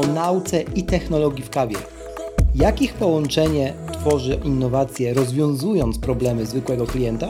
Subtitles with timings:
[0.00, 1.76] o nauce i technologii w kawie.
[2.54, 7.28] Jak ich połączenie tworzy innowacje, rozwiązując problemy zwykłego klienta?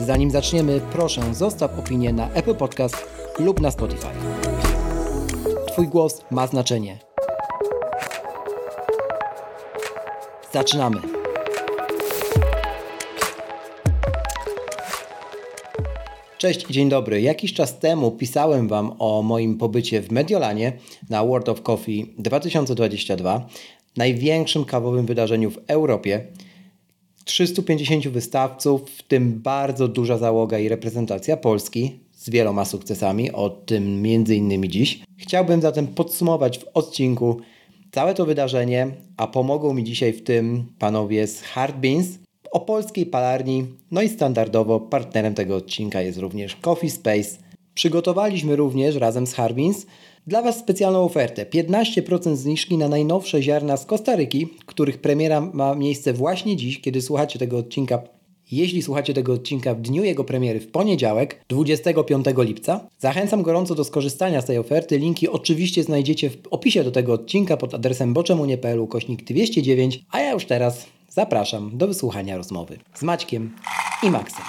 [0.00, 2.96] Zanim zaczniemy, proszę zostaw opinię na Apple Podcast
[3.38, 4.08] lub na Spotify.
[5.66, 6.98] Twój głos ma znaczenie.
[10.52, 11.19] Zaczynamy.
[16.40, 17.20] Cześć dzień dobry.
[17.20, 20.72] Jakiś czas temu pisałem Wam o moim pobycie w Mediolanie
[21.10, 23.48] na World of Coffee 2022,
[23.96, 26.26] największym kawowym wydarzeniu w Europie.
[27.24, 34.06] 350 wystawców, w tym bardzo duża załoga i reprezentacja Polski z wieloma sukcesami, o tym
[34.06, 35.00] innymi dziś.
[35.16, 37.40] Chciałbym zatem podsumować w odcinku
[37.92, 42.18] całe to wydarzenie, a pomogą mi dzisiaj w tym panowie z Hard Beans,
[42.50, 47.38] o polskiej palarni, no i standardowo partnerem tego odcinka jest również Coffee Space.
[47.74, 49.86] Przygotowaliśmy również razem z Harbins
[50.26, 51.46] dla Was specjalną ofertę.
[51.46, 57.38] 15% zniżki na najnowsze ziarna z Kostaryki, których premiera ma miejsce właśnie dziś, kiedy słuchacie
[57.38, 58.02] tego odcinka.
[58.52, 63.84] Jeśli słuchacie tego odcinka w dniu jego premiery w poniedziałek, 25 lipca, zachęcam gorąco do
[63.84, 64.98] skorzystania z tej oferty.
[64.98, 70.32] Linki oczywiście znajdziecie w opisie do tego odcinka pod adresem boczemunie.pl kośnik 209, a ja
[70.32, 73.56] już teraz Zapraszam do wysłuchania rozmowy z Maćkiem
[74.02, 74.44] i Maksem.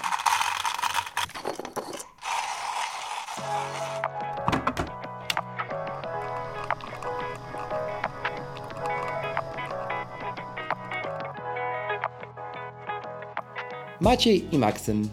[14.00, 15.10] Maciej i Maksym,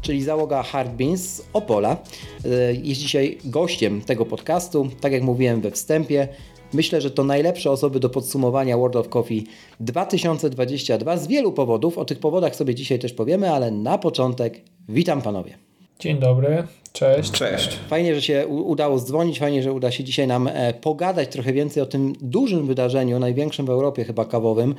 [0.00, 1.96] czyli załoga Hard Beans z Opola,
[2.44, 4.90] e, jest dzisiaj gościem tego podcastu.
[5.00, 6.28] Tak jak mówiłem we wstępie,
[6.72, 9.46] Myślę, że to najlepsze osoby do podsumowania World of Coffee
[9.80, 11.98] 2022 z wielu powodów.
[11.98, 15.58] O tych powodach sobie dzisiaj też powiemy, ale na początek witam panowie.
[15.98, 17.30] Dzień dobry, cześć.
[17.30, 17.78] Cześć.
[17.88, 21.82] Fajnie, że się udało dzwonić, fajnie, że uda się dzisiaj nam e, pogadać trochę więcej
[21.82, 24.74] o tym dużym wydarzeniu, największym w Europie chyba kawowym,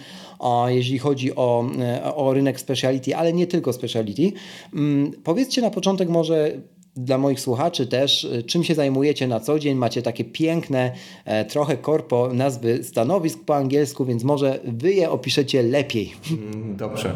[0.68, 4.32] jeśli chodzi o, e, o rynek speciality, ale nie tylko speciality.
[4.74, 6.52] Mm, powiedzcie na początek może
[6.98, 9.78] dla moich słuchaczy też, y, czym się zajmujecie na co dzień.
[9.78, 10.92] Macie takie piękne,
[11.26, 16.14] e, trochę korpo nazwy stanowisk po angielsku, więc może wy je opiszecie lepiej.
[16.38, 17.14] Mm, dobrze.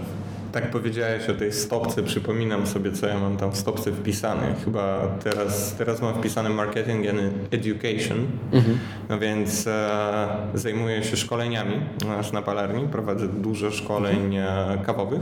[0.52, 4.56] Tak powiedziałeś o tej stopce, przypominam sobie, co ja mam tam w stopce wpisane.
[4.66, 7.20] Chyba teraz, teraz mam wpisane marketing and
[7.52, 8.78] education, mhm.
[9.10, 11.76] no więc e, zajmuję się szkoleniami
[12.08, 14.86] nasz na palarni, prowadzę dużo szkoleń mhm.
[14.86, 15.22] kawowych.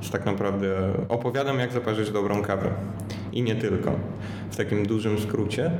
[0.00, 2.70] Więc tak naprawdę opowiadam, jak zaparzyć dobrą kawę
[3.32, 3.98] i nie tylko,
[4.50, 5.70] w takim dużym skrócie.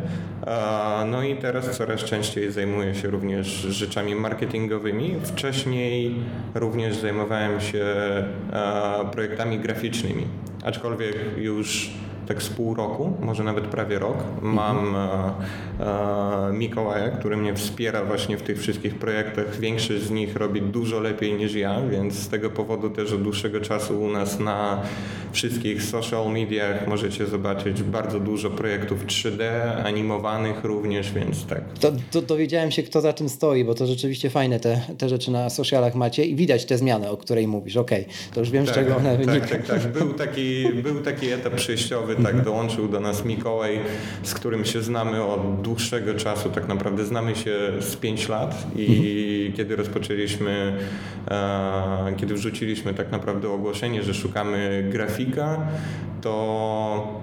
[1.07, 5.17] No i teraz coraz częściej zajmuję się również rzeczami marketingowymi.
[5.23, 6.15] Wcześniej
[6.55, 7.85] również zajmowałem się
[9.13, 10.27] projektami graficznymi,
[10.65, 11.91] aczkolwiek już
[12.31, 14.17] tak z pół roku, może nawet prawie rok.
[14.43, 15.33] Mam mhm.
[15.81, 19.61] e, e, Mikołaja, który mnie wspiera właśnie w tych wszystkich projektach.
[19.61, 23.61] Większość z nich robi dużo lepiej niż ja, więc z tego powodu też od dłuższego
[23.61, 24.83] czasu u nas na
[25.33, 29.43] wszystkich social mediach możecie zobaczyć bardzo dużo projektów 3D,
[29.85, 31.61] animowanych również, więc tak.
[31.81, 35.31] To, to dowiedziałem się, kto za tym stoi, bo to rzeczywiście fajne te, te rzeczy
[35.31, 37.77] na socialach macie i widać tę zmianę, o której mówisz.
[37.77, 39.63] Okej, okay, to już wiem, tak, z czego one tak, wynikają.
[39.63, 39.93] Tak, tak, tak.
[39.93, 42.45] Był taki, był taki etap przejściowy, tak, mhm.
[42.45, 43.81] dołączył do nas Mikołaj,
[44.23, 48.87] z którym się znamy od dłuższego czasu, tak naprawdę znamy się z 5 lat i
[48.87, 49.57] mhm.
[49.57, 50.77] kiedy rozpoczęliśmy,
[51.31, 55.61] e, kiedy wrzuciliśmy tak naprawdę ogłoszenie, że szukamy grafika,
[56.21, 57.21] to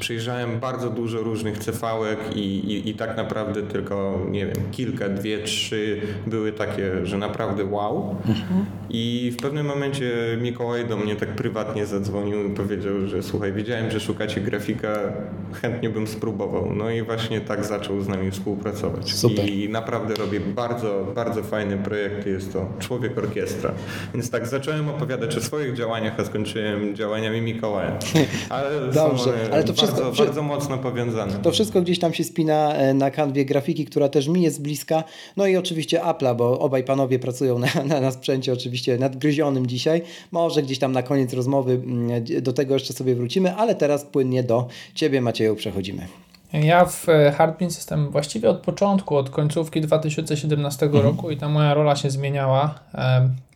[0.00, 5.38] Przyjrzałem bardzo dużo różnych cefałek i, i, i, tak naprawdę tylko, nie wiem, kilka, dwie,
[5.38, 8.16] trzy były takie, że naprawdę wow.
[8.28, 8.66] Mhm.
[8.90, 10.12] I w pewnym momencie
[10.42, 14.98] Mikołaj do mnie tak prywatnie zadzwonił i powiedział, że słuchaj, wiedziałem, że szukacie grafika,
[15.62, 16.74] chętnie bym spróbował.
[16.74, 19.14] No i właśnie tak zaczął z nami współpracować.
[19.14, 19.48] Super.
[19.48, 23.72] I naprawdę robię bardzo, bardzo fajny projekt, jest to Człowiek Orkiestra.
[24.14, 27.98] Więc tak, zacząłem opowiadać o swoich działaniach, a skończyłem działaniami Mikołaja.
[28.48, 31.32] Ale Dobrze, ale to wszystko, bardzo, bardzo mocno powiązane.
[31.32, 35.04] To wszystko gdzieś tam się spina e, na kanwie grafiki, która też mi jest bliska.
[35.36, 40.02] No i oczywiście Apple'a, bo obaj panowie pracują na, na, na sprzęcie oczywiście nadgryzionym dzisiaj.
[40.32, 44.42] Może gdzieś tam na koniec rozmowy mm, do tego jeszcze sobie wrócimy, ale teraz płynnie
[44.42, 46.06] do Ciebie Macieju przechodzimy.
[46.62, 51.04] Ja w e, Hardbeans jestem właściwie od początku, od końcówki 2017 mhm.
[51.04, 52.74] roku i ta moja rola się zmieniała.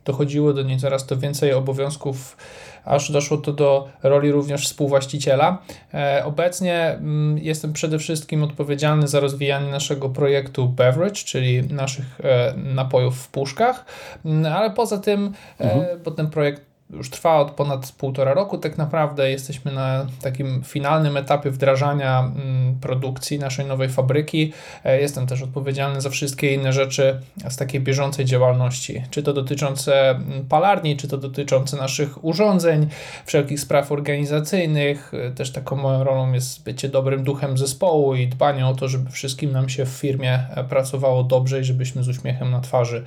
[0.04, 2.36] Dochodziło do niej coraz to więcej obowiązków
[2.84, 5.58] aż doszło to do roli również współwłaściciela.
[5.94, 12.54] E, obecnie mm, jestem przede wszystkim odpowiedzialny za rozwijanie naszego projektu Beverage, czyli naszych e,
[12.56, 13.84] napojów w puszkach,
[14.24, 15.84] mm, ale poza tym, mhm.
[16.04, 18.58] bo ten projekt już trwa od ponad półtora roku.
[18.58, 24.52] Tak naprawdę jesteśmy na takim finalnym etapie wdrażania mm, produkcji naszej nowej fabryki.
[24.84, 30.10] E, jestem też odpowiedzialny za wszystkie inne rzeczy z takiej bieżącej działalności, czy to dotyczące
[30.10, 32.88] mm, palarni, czy to dotyczące naszych urządzeń,
[33.26, 35.12] wszelkich spraw organizacyjnych.
[35.14, 39.10] E, też taką moją rolą jest bycie dobrym duchem zespołu i dbanie o to, żeby
[39.10, 43.04] wszystkim nam się w firmie e, pracowało dobrze i żebyśmy z uśmiechem na twarzy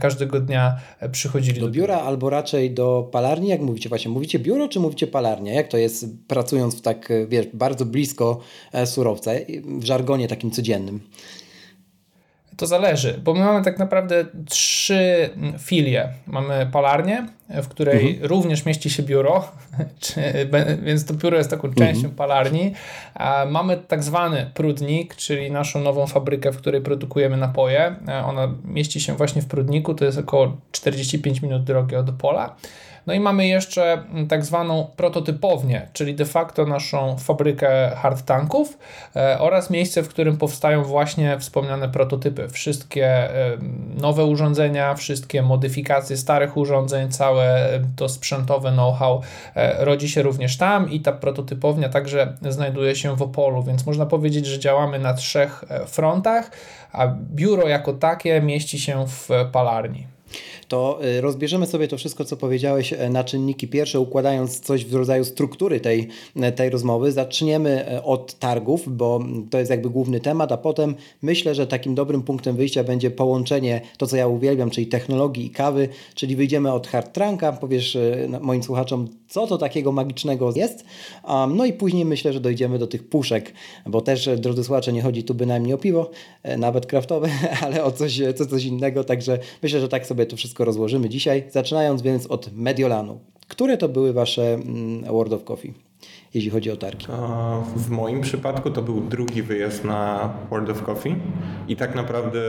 [0.00, 0.76] każdego dnia
[1.12, 3.48] przychodzili do, do biura albo raczej do palarni?
[3.48, 4.10] Jak mówicie właśnie?
[4.10, 5.52] Mówicie biuro czy mówicie palarnia?
[5.52, 8.40] Jak to jest pracując w tak, wiesz, bardzo blisko
[8.72, 9.30] e, surowca,
[9.64, 11.00] w żargonie takim codziennym?
[12.56, 16.08] To zależy, bo my mamy tak naprawdę trzy filie.
[16.26, 18.26] Mamy palarnię, w której mhm.
[18.26, 19.48] również mieści się biuro,
[20.00, 20.20] czy,
[20.82, 21.88] więc to biuro jest taką mhm.
[21.88, 22.72] częścią palarni.
[23.14, 27.96] A mamy tak zwany prudnik, czyli naszą nową fabrykę, w której produkujemy napoje.
[28.08, 32.56] E, ona mieści się właśnie w prudniku, to jest około 45 minut drogi od pola.
[33.06, 38.78] No i mamy jeszcze mm, tak zwaną prototypownię, czyli de facto naszą fabrykę hard tanków
[39.16, 42.48] e, oraz miejsce, w którym powstają właśnie wspomniane prototypy.
[42.48, 43.56] Wszystkie e,
[44.00, 49.22] nowe urządzenia, wszystkie modyfikacje starych urządzeń, całe to sprzętowe know-how
[49.54, 54.06] e, rodzi się również tam i ta prototypownia także znajduje się w Opolu, więc można
[54.06, 56.50] powiedzieć, że działamy na trzech frontach,
[56.92, 60.06] a biuro jako takie mieści się w palarni
[60.68, 64.94] to y, rozbierzemy sobie to wszystko, co powiedziałeś e, na czynniki pierwsze, układając coś w
[64.94, 67.12] rodzaju struktury tej, e, tej rozmowy.
[67.12, 69.20] Zaczniemy e, od targów, bo
[69.50, 73.80] to jest jakby główny temat, a potem myślę, że takim dobrym punktem wyjścia będzie połączenie
[73.98, 77.98] to, co ja uwielbiam, czyli technologii i kawy, czyli wyjdziemy od hard trunka, powiesz
[78.40, 80.84] moim słuchaczom, co to takiego magicznego jest,
[81.48, 83.52] no i później myślę, że dojdziemy do tych puszek,
[83.86, 86.10] bo też, drodzy słuchacze, nie chodzi tu bynajmniej o piwo,
[86.58, 87.28] nawet kraftowe,
[87.64, 91.08] ale o coś, co coś innego, także myślę, że tak sobie to wszystko wszystko rozłożymy
[91.08, 93.20] dzisiaj, zaczynając więc od Mediolanu.
[93.48, 95.74] Które to były Wasze mm, World of Coffee?
[96.34, 97.06] jeśli chodzi o targi?
[97.76, 101.14] W moim przypadku to był drugi wyjazd na World of Coffee
[101.68, 102.40] i tak naprawdę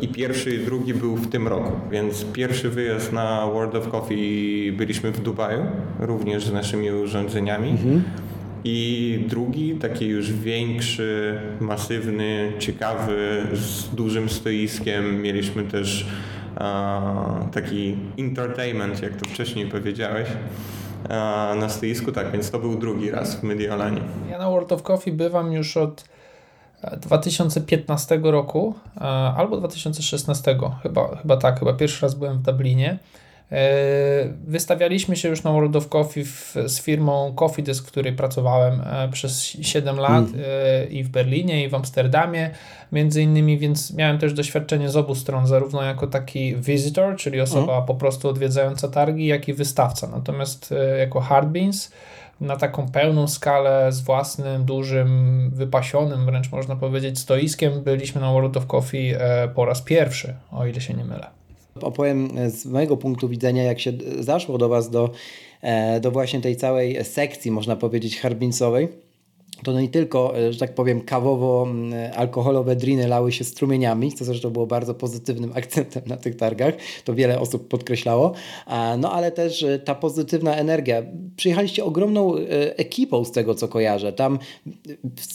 [0.00, 4.72] i pierwszy i drugi był w tym roku, więc pierwszy wyjazd na World of Coffee
[4.76, 5.62] byliśmy w Dubaju,
[5.98, 7.70] również z naszymi urządzeniami.
[7.70, 8.02] Mhm.
[8.64, 15.22] I drugi, taki już większy, masywny, ciekawy, z dużym stoiskiem.
[15.22, 16.06] Mieliśmy też
[17.52, 20.28] taki entertainment, jak to wcześniej powiedziałeś
[21.56, 24.00] na stoisku, tak, więc to był drugi raz w Mediolanie.
[24.30, 26.04] Ja na World of Coffee bywam już od
[27.00, 28.74] 2015 roku
[29.36, 32.98] albo 2016, chyba, chyba tak, chyba pierwszy raz byłem w Dublinie.
[33.52, 38.12] E, wystawialiśmy się już na World of Coffee w, z firmą Coffee Desk, w której
[38.12, 40.90] pracowałem e, przez 7 lat mm.
[40.90, 42.50] i w Berlinie, i w Amsterdamie
[42.92, 47.74] między innymi, więc miałem też doświadczenie z obu stron, zarówno jako taki visitor, czyli osoba
[47.74, 47.86] mm.
[47.86, 50.06] po prostu odwiedzająca targi, jak i wystawca.
[50.06, 51.92] Natomiast jako Hardbeans
[52.40, 58.56] na taką pełną skalę z własnym, dużym, wypasionym, wręcz można powiedzieć, stoiskiem byliśmy na World
[58.56, 59.14] of Coffee
[59.54, 61.45] po raz pierwszy, o ile się nie mylę.
[61.80, 65.10] Opowiem z mojego punktu widzenia, jak się zaszło do Was do,
[65.62, 68.88] e, do właśnie tej całej sekcji, można powiedzieć, harbinsowej
[69.64, 74.66] to nie tylko, e, że tak powiem, kawowo-alkoholowe driny lały się strumieniami, co zresztą było
[74.66, 78.32] bardzo pozytywnym akcentem na tych targach, to wiele osób podkreślało,
[78.98, 81.02] no ale też e, ta pozytywna energia.
[81.36, 82.34] Przyjechaliście ogromną
[82.76, 84.12] ekipą z tego, co kojarzę.
[84.12, 84.38] Tam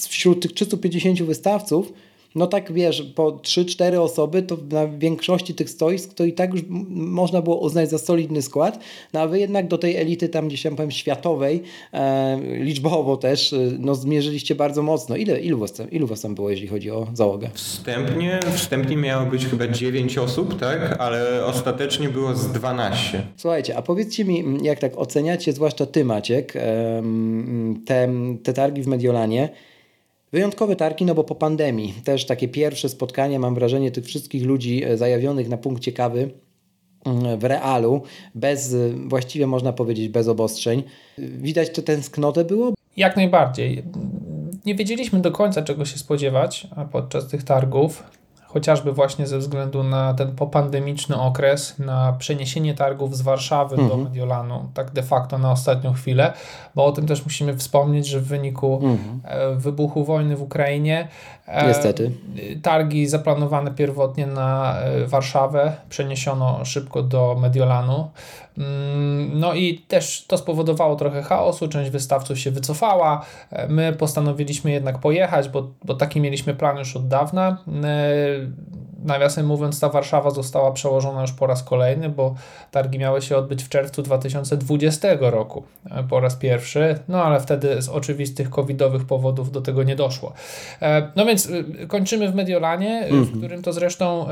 [0.09, 1.93] wśród tych 350 wystawców
[2.35, 6.61] no tak wiesz, po 3-4 osoby, to na większości tych stoisk to i tak już
[6.89, 8.79] można było uznać za solidny skład,
[9.13, 13.53] no a wy jednak do tej elity tam gdzieś tam powiem światowej, e, liczbowo też,
[13.53, 15.15] e, no zmierzyliście bardzo mocno.
[15.15, 17.49] Ile, ilu, was tam, ilu was tam było, jeśli chodzi o załogę?
[17.53, 20.95] Wstępnie, wstępnie miało być chyba 9 osób, tak?
[20.99, 23.23] Ale ostatecznie było z 12.
[23.37, 26.53] Słuchajcie, a powiedzcie mi, jak tak oceniacie, zwłaszcza ty Maciek,
[27.85, 28.09] te,
[28.43, 29.49] te targi w Mediolanie,
[30.31, 34.83] Wyjątkowe targi, no bo po pandemii też takie pierwsze spotkanie, mam wrażenie, tych wszystkich ludzi
[34.83, 36.31] e, zajawionych na punkcie kawy
[37.05, 38.01] mm, w realu,
[38.35, 40.83] bez, e, właściwie można powiedzieć, bez obostrzeń.
[41.17, 42.73] Widać, że tęsknotę było?
[42.97, 43.83] Jak najbardziej.
[44.65, 48.03] Nie wiedzieliśmy do końca, czego się spodziewać podczas tych targów
[48.53, 53.89] chociażby właśnie ze względu na ten popandemiczny okres, na przeniesienie targów z Warszawy mhm.
[53.89, 56.33] do Mediolanu, tak de facto na ostatnią chwilę,
[56.75, 59.21] bo o tym też musimy wspomnieć, że w wyniku mhm.
[59.23, 61.07] E, wybuchu wojny w Ukrainie
[61.47, 62.11] e, Niestety.
[62.61, 68.09] targi zaplanowane pierwotnie na e, Warszawę przeniesiono szybko do Mediolanu.
[68.57, 73.25] Mm, no i też to spowodowało trochę chaosu, część wystawców się wycofała.
[73.69, 77.57] My postanowiliśmy jednak pojechać, bo, bo taki mieliśmy plan już od dawna.
[79.05, 82.35] Nawiasem mówiąc, ta Warszawa została przełożona już po raz kolejny, bo
[82.71, 87.81] targi miały się odbyć w czerwcu 2020 roku e, po raz pierwszy, no ale wtedy
[87.81, 90.33] z oczywistych covidowych powodów do tego nie doszło.
[90.81, 91.49] E, no więc
[91.81, 93.37] e, kończymy w Mediolanie, w mhm.
[93.37, 94.27] którym to zresztą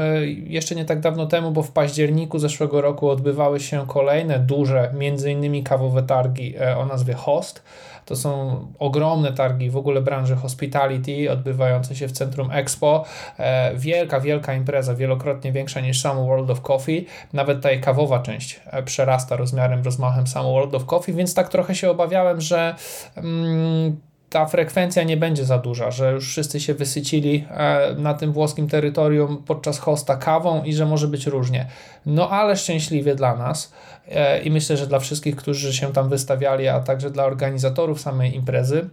[0.48, 5.32] jeszcze nie tak dawno temu, bo w październiku zeszłego roku odbywały się kolejne duże, między
[5.32, 7.64] innymi kawowe targi o nazwie Host.
[8.10, 13.06] To są ogromne targi w ogóle branży hospitality odbywające się w centrum Expo.
[13.40, 17.06] E, wielka, wielka impreza, wielokrotnie większa niż sam World of Coffee.
[17.34, 21.76] Nawet ta kawowa część e, przerasta rozmiarem, rozmachem sam World of Coffee, więc tak trochę
[21.76, 22.76] się obawiałem, że
[23.16, 23.98] mm,
[24.30, 28.68] ta frekwencja nie będzie za duża, że już wszyscy się wysycili e, na tym włoskim
[28.68, 31.66] terytorium podczas hosta kawą i że może być różnie.
[32.06, 33.74] No ale szczęśliwie dla nas
[34.08, 38.36] e, i myślę, że dla wszystkich, którzy się tam wystawiali, a także dla organizatorów samej
[38.36, 38.90] imprezy,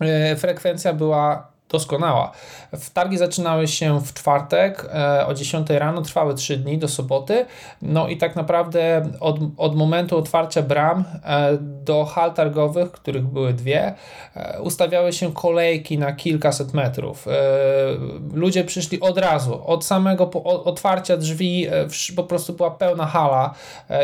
[0.00, 2.32] e, frekwencja była doskonała.
[2.92, 7.46] Targi zaczynały się w czwartek e, o 10 rano, trwały 3 dni do soboty.
[7.82, 13.52] No i tak naprawdę od, od momentu otwarcia bram e, do hal targowych, których były
[13.52, 13.94] dwie,
[14.36, 17.26] e, ustawiały się kolejki na kilkaset metrów.
[18.32, 21.66] Ludzie przyszli od razu, od samego otwarcia drzwi,
[22.16, 23.54] po prostu była pełna hala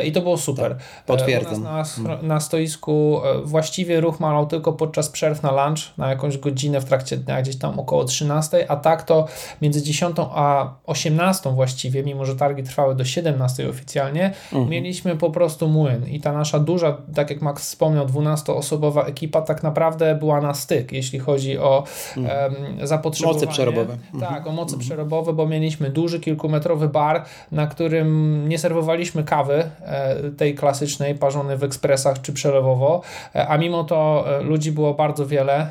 [0.04, 0.76] i to było super.
[0.76, 1.62] Tak, potwierdzam.
[1.62, 1.84] Na,
[2.22, 7.16] na stoisku właściwie ruch malał tylko podczas przerw na lunch, na jakąś godzinę w trakcie
[7.16, 9.26] dnia, gdzieś tam około 13, a tak to
[9.62, 14.68] między 10 a 18 właściwie, mimo że targi trwały do 17 oficjalnie, mhm.
[14.68, 19.62] mieliśmy po prostu młyn i ta nasza duża, tak jak Max wspomniał, 12-osobowa ekipa tak
[19.62, 21.84] naprawdę była na styk, jeśli chodzi o
[22.16, 22.54] mhm.
[22.54, 23.40] um, zapotrzebowanie.
[23.40, 23.96] Moce przerobowe.
[24.20, 24.48] Tak, mhm.
[24.48, 24.80] o moce mhm.
[24.80, 31.56] przerobowe, bo mieliśmy duży, kilkumetrowy bar, na którym nie serwowaliśmy kawy e, tej klasycznej, parzonej
[31.56, 33.02] w ekspresach czy przelewowo,
[33.34, 35.70] e, a mimo to e, ludzi było bardzo wiele,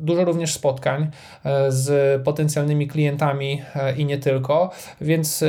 [0.00, 1.03] dużo również spotkań,
[1.44, 4.70] E, z potencjalnymi klientami e, i nie tylko.
[5.00, 5.46] Więc e,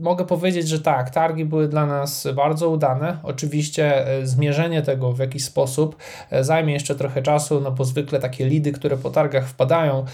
[0.00, 3.18] mogę powiedzieć, że tak, targi były dla nas bardzo udane.
[3.22, 5.96] Oczywiście zmierzenie tego w jakiś sposób
[6.40, 10.04] zajmie jeszcze trochę czasu, no bo zwykle takie lidy, które po targach wpadają,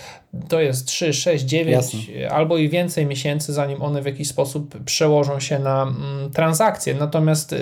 [0.49, 2.31] to jest 3, 6, 9 Jasne.
[2.31, 6.95] albo i więcej miesięcy, zanim one w jakiś sposób przełożą się na mm, transakcje.
[6.95, 7.55] Natomiast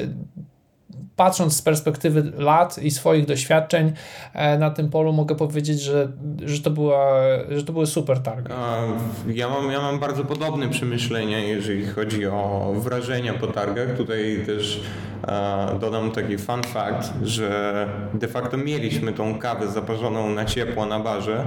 [1.18, 3.92] patrząc z perspektywy lat i swoich doświadczeń
[4.34, 6.08] e, na tym polu mogę powiedzieć, że,
[6.44, 7.12] że, to, była,
[7.50, 8.52] że to były super targi.
[9.28, 13.96] Ja mam, ja mam bardzo podobne przemyślenia, jeżeli chodzi o wrażenia po targach.
[13.96, 14.80] Tutaj też
[15.80, 21.46] dodam taki fun fact, że de facto mieliśmy tą kawę zaparzoną na ciepło na barze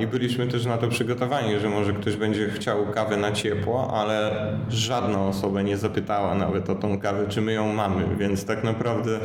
[0.00, 4.30] i byliśmy też na to przygotowani, że może ktoś będzie chciał kawę na ciepło, ale
[4.68, 9.18] żadna osoba nie zapytała nawet o tą kawę, czy my ją mamy, więc tak naprawdę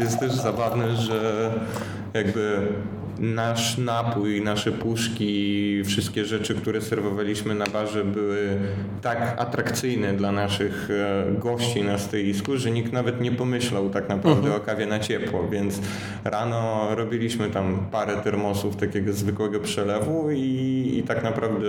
[0.00, 1.50] jest też zabawne, że
[2.14, 2.68] jakby
[3.18, 8.58] nasz napój, nasze puszki, wszystkie rzeczy, które serwowaliśmy na barze były
[9.02, 14.46] tak atrakcyjne dla naszych e, gości na stoisku, że nikt nawet nie pomyślał tak naprawdę
[14.46, 14.62] mhm.
[14.62, 15.80] o kawie na ciepło, więc
[16.24, 21.66] rano robiliśmy tam parę termosów takiego zwykłego przelewu i, i tak naprawdę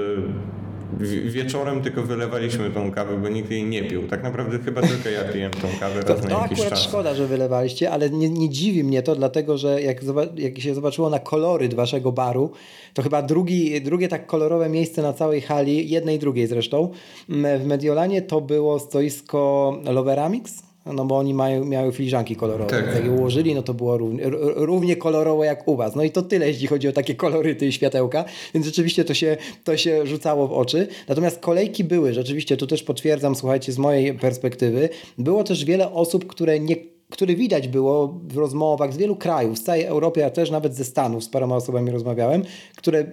[1.25, 4.07] wieczorem tylko wylewaliśmy tą kawę, bo nikt jej nie pił.
[4.07, 6.83] Tak naprawdę chyba tylko ja piłem tą kawę raz to, na jakiś akurat czas.
[6.83, 10.01] szkoda, że wylewaliście, ale nie, nie dziwi mnie to, dlatego że jak,
[10.35, 12.51] jak się zobaczyło na kolory waszego baru,
[12.93, 16.89] to chyba drugi, drugie tak kolorowe miejsce na całej hali, jednej i drugiej zresztą,
[17.29, 22.69] w Mediolanie to było stoisko Loveramix no bo oni mają, miały filiżanki kolorowe.
[22.69, 22.95] Tak.
[22.95, 24.23] Jak je ułożyli, no to było równie,
[24.55, 25.95] równie kolorowe jak u was.
[25.95, 29.37] No i to tyle, jeśli chodzi o takie koloryty i światełka, więc rzeczywiście to się,
[29.63, 30.87] to się rzucało w oczy.
[31.07, 36.27] Natomiast kolejki były, rzeczywiście, tu też potwierdzam, słuchajcie, z mojej perspektywy, było też wiele osób,
[36.27, 40.51] które nie który widać było w rozmowach z wielu krajów, z całej Europy, a też
[40.51, 42.43] nawet ze Stanów, z paroma osobami rozmawiałem,
[42.75, 43.05] które e,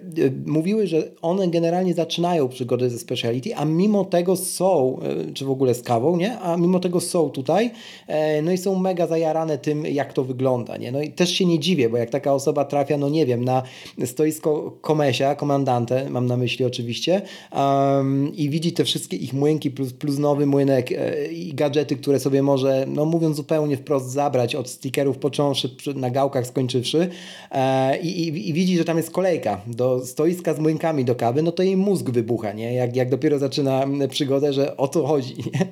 [0.47, 4.99] mówiły, że one generalnie zaczynają przygodę ze speciality, a mimo tego są,
[5.29, 6.39] e, czy w ogóle z kawą, nie?
[6.39, 7.71] A mimo tego są tutaj,
[8.07, 10.93] e, no i są mega zajarane tym, jak to wygląda, nie?
[10.93, 13.63] No i też się nie dziwię, bo jak taka osoba trafia, no nie wiem, na
[14.05, 17.23] stoisko Komesia, komandantę, mam na myśli oczywiście,
[17.53, 20.91] um, i widzi te wszystkie ich młynki plus, plus nowy młynek
[21.33, 26.11] i gadżety, które sobie może, no mówiąc zupełnie w wprost zabrać, od stickerów począwszy, na
[26.11, 27.09] gałkach skończywszy
[27.51, 31.43] e, i, i, i, widzi, że tam jest kolejka do stoiska z młynkami do kawy,
[31.43, 32.75] no to jej mózg wybucha, nie?
[32.75, 35.67] Jak, jak dopiero zaczyna przygodę, że o to chodzi, nie?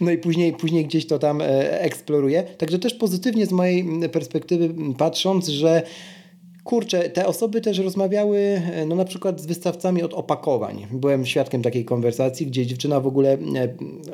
[0.00, 2.42] No i później, później gdzieś to tam e, eksploruje.
[2.42, 5.82] Także też pozytywnie z mojej perspektywy patrząc, że
[6.68, 10.86] kurczę, te osoby też rozmawiały e, no na przykład z wystawcami od opakowań.
[10.90, 13.38] Byłem świadkiem takiej konwersacji, gdzie dziewczyna w ogóle,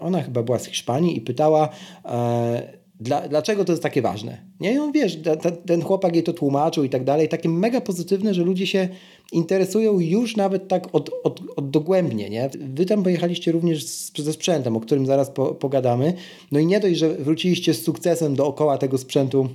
[0.01, 1.69] ona chyba była z Hiszpanii i pytała,
[2.05, 4.43] e, dla, dlaczego to jest takie ważne.
[4.61, 7.29] Nie, I on wiesz, ta, ta, ten chłopak jej to tłumaczył i tak dalej.
[7.29, 8.89] Takie mega pozytywne, że ludzie się
[9.33, 12.31] interesują już nawet tak od, od, od dogłębnie.
[12.31, 12.51] Nie?
[12.75, 16.15] Wy tam pojechaliście również z, ze sprzętem, o którym zaraz po, pogadamy.
[16.53, 19.49] No i nie dość, że wróciliście z sukcesem dookoła tego sprzętu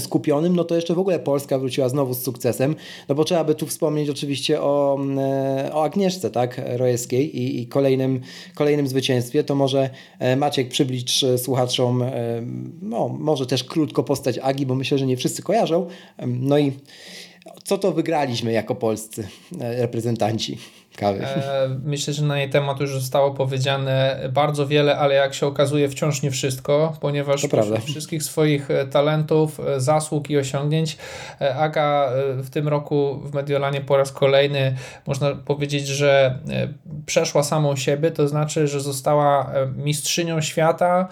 [0.00, 2.76] skupionym, no to jeszcze w ogóle Polska wróciła znowu z sukcesem,
[3.08, 7.66] no bo trzeba by tu wspomnieć oczywiście o, e, o Agnieszce, tak, Rojewskiej i, i
[7.66, 8.20] kolejnym,
[8.54, 12.12] kolejnym zwycięstwie, to może e, Maciek przybliż słuchaczom, e,
[12.82, 15.86] no może też krótko postać Agi, bo myślę, że nie wszyscy kojarzą,
[16.26, 16.72] no i
[17.64, 19.28] co to wygraliśmy jako polscy
[19.60, 20.58] reprezentanci?
[20.96, 21.26] Kawy.
[21.26, 25.88] E, myślę, że na jej temat już zostało powiedziane bardzo wiele, ale jak się okazuje
[25.88, 27.46] wciąż nie wszystko, ponieważ
[27.84, 30.96] wszystkich swoich e, talentów, e, zasług i osiągnięć
[31.58, 36.38] Aga w tym roku w Mediolanie po raz kolejny można powiedzieć, że
[37.06, 41.08] przeszła samą siebie, to znaczy, że została mistrzynią świata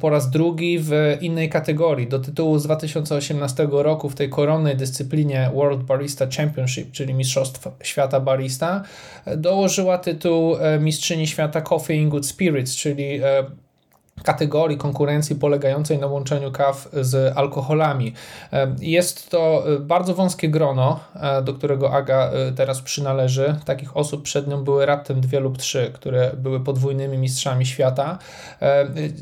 [0.00, 2.06] po raz drugi w innej kategorii.
[2.06, 8.20] Do tytułu z 2018 roku w tej koronnej dyscyplinie World Barista Championship, czyli Mistrzostw Świata
[8.20, 8.82] Barista,
[9.36, 13.44] dołożyła tytuł e, Mistrzyni Świata Coffee in Good Spirits, czyli e,
[14.22, 18.14] kategorii konkurencji polegającej na łączeniu kaw z alkoholami.
[18.52, 21.00] E, jest to bardzo wąskie grono,
[21.44, 23.60] do którego Aga teraz przynależy.
[23.64, 28.18] Takich osób przed nią były raptem dwie lub trzy, które były podwójnymi mistrzami świata.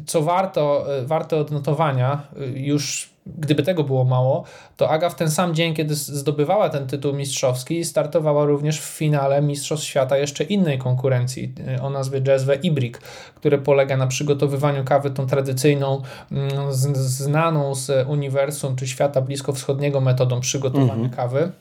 [0.06, 2.22] Co warto, warte odnotowania,
[2.54, 4.44] już gdyby tego było mało,
[4.76, 9.42] to Aga w ten sam dzień, kiedy zdobywała ten tytuł mistrzowski, startowała również w finale
[9.42, 12.98] Mistrzostw Świata jeszcze innej konkurencji y, o nazwie Jazzwe Ibrik,
[13.34, 16.02] które polega na przygotowywaniu kawy tą tradycyjną,
[16.32, 21.10] mm, znaną z uniwersum czy świata bliskowschodniego metodą przygotowania mhm.
[21.10, 21.52] kawy.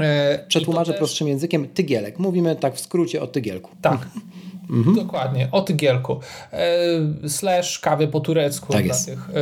[0.00, 0.98] E, Przetłumaczę też...
[0.98, 2.18] prostszym językiem, tygielek.
[2.18, 3.70] Mówimy tak w skrócie o tygielku.
[3.82, 4.08] Tak.
[4.70, 4.96] Mhm.
[4.96, 6.20] Dokładnie, o tygielku.
[6.52, 6.68] E,
[7.28, 9.06] slash kawy po turecku tak dla jest.
[9.06, 9.34] tych, e,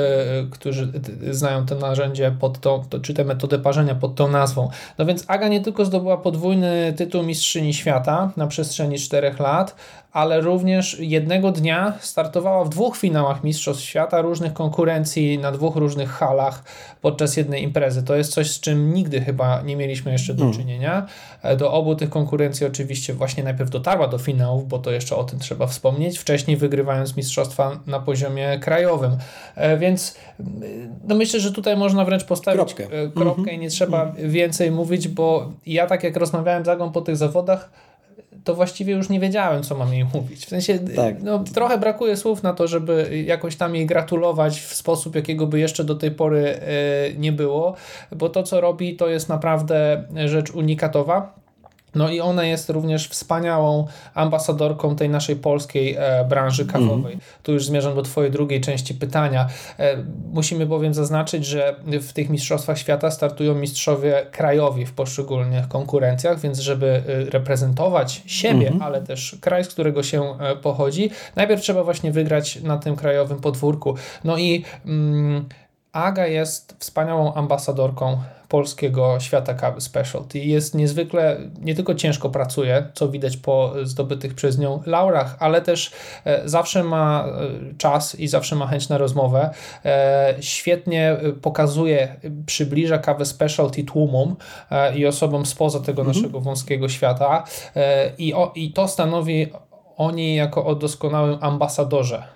[0.50, 0.92] którzy
[1.30, 4.70] znają to narzędzie pod tą, to, czy tę metodę parzenia pod tą nazwą.
[4.98, 9.76] No więc Aga nie tylko zdobyła podwójny tytuł mistrzyni świata na przestrzeni czterech lat,
[10.16, 16.10] ale również jednego dnia startowała w dwóch finałach Mistrzostw Świata różnych konkurencji na dwóch różnych
[16.10, 16.64] halach
[17.00, 18.02] podczas jednej imprezy.
[18.02, 20.58] To jest coś, z czym nigdy chyba nie mieliśmy jeszcze do hmm.
[20.58, 21.06] czynienia.
[21.42, 25.24] E, do obu tych konkurencji oczywiście właśnie najpierw dotarła do finałów, bo to jeszcze o
[25.24, 29.16] tym trzeba wspomnieć, wcześniej wygrywając mistrzostwa na poziomie krajowym.
[29.54, 30.16] E, więc
[31.08, 33.54] no myślę, że tutaj można wręcz postawić kropkę, e, kropkę mm -hmm.
[33.54, 34.28] i nie trzeba mm -hmm.
[34.28, 37.70] więcej mówić, bo ja tak jak rozmawiałem z Agą po tych zawodach,
[38.44, 40.46] to właściwie już nie wiedziałem, co mam jej mówić.
[40.46, 41.22] W sensie, tak.
[41.22, 45.60] no, trochę brakuje słów na to, żeby jakoś tam jej gratulować w sposób, jakiego by
[45.60, 46.58] jeszcze do tej pory e,
[47.18, 47.74] nie było,
[48.16, 51.45] bo to, co robi, to jest naprawdę rzecz unikatowa.
[51.96, 56.84] No i ona jest również wspaniałą ambasadorką tej naszej polskiej e, branży mhm.
[56.84, 57.12] kawowej.
[57.12, 57.24] Mm.
[57.42, 59.48] Tu już zmierzam do Twojej drugiej części pytania.
[59.78, 59.96] E,
[60.32, 66.58] musimy bowiem zaznaczyć, że w tych Mistrzostwach Świata startują mistrzowie krajowi w poszczególnych konkurencjach, więc
[66.58, 68.82] żeby e, reprezentować siebie, mm.
[68.82, 70.22] ale też kraj, z którego się
[70.62, 73.94] pochodzi, najpierw trzeba właśnie wygrać na tym krajowym podwórku.
[74.24, 75.48] No i mm,
[75.96, 80.38] Aga jest wspaniałą ambasadorką polskiego świata kawy specialty.
[80.38, 85.92] Jest niezwykle, nie tylko ciężko pracuje, co widać po zdobytych przez nią laurach, ale też
[86.24, 89.50] e, zawsze ma e, czas i zawsze ma chęć na rozmowę.
[89.84, 94.36] E, świetnie pokazuje, przybliża kawę specialty tłumom
[94.96, 96.16] i osobom spoza tego mhm.
[96.16, 97.44] naszego wąskiego świata
[98.18, 99.46] i, o, i to stanowi
[99.96, 102.35] o niej jako o doskonałym ambasadorze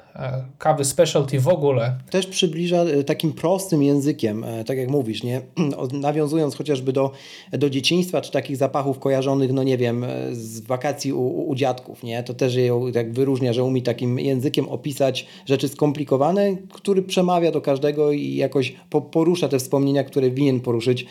[0.59, 1.94] kawy specialty w ogóle.
[2.11, 5.40] Też przybliża e, takim prostym językiem, e, tak jak mówisz, nie?
[5.92, 7.12] nawiązując chociażby do,
[7.53, 12.23] do dzieciństwa, czy takich zapachów kojarzonych, no nie wiem, z wakacji u, u dziadków, nie?
[12.23, 17.61] To też ją tak wyróżnia, że umie takim językiem opisać rzeczy skomplikowane, który przemawia do
[17.61, 21.07] każdego i jakoś po, porusza te wspomnienia, które winien poruszyć,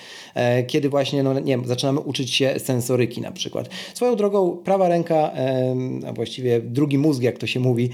[0.68, 3.70] kiedy właśnie, no nie wiem, zaczynamy uczyć się sensoryki na przykład.
[3.94, 5.32] Swoją drogą, prawa ręka,
[6.08, 7.90] a właściwie drugi mózg, jak to się mówi,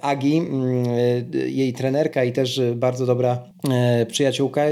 [0.00, 0.84] Agi, Mm,
[1.46, 3.38] jej trenerka i też bardzo dobra
[3.70, 4.62] e, przyjaciółka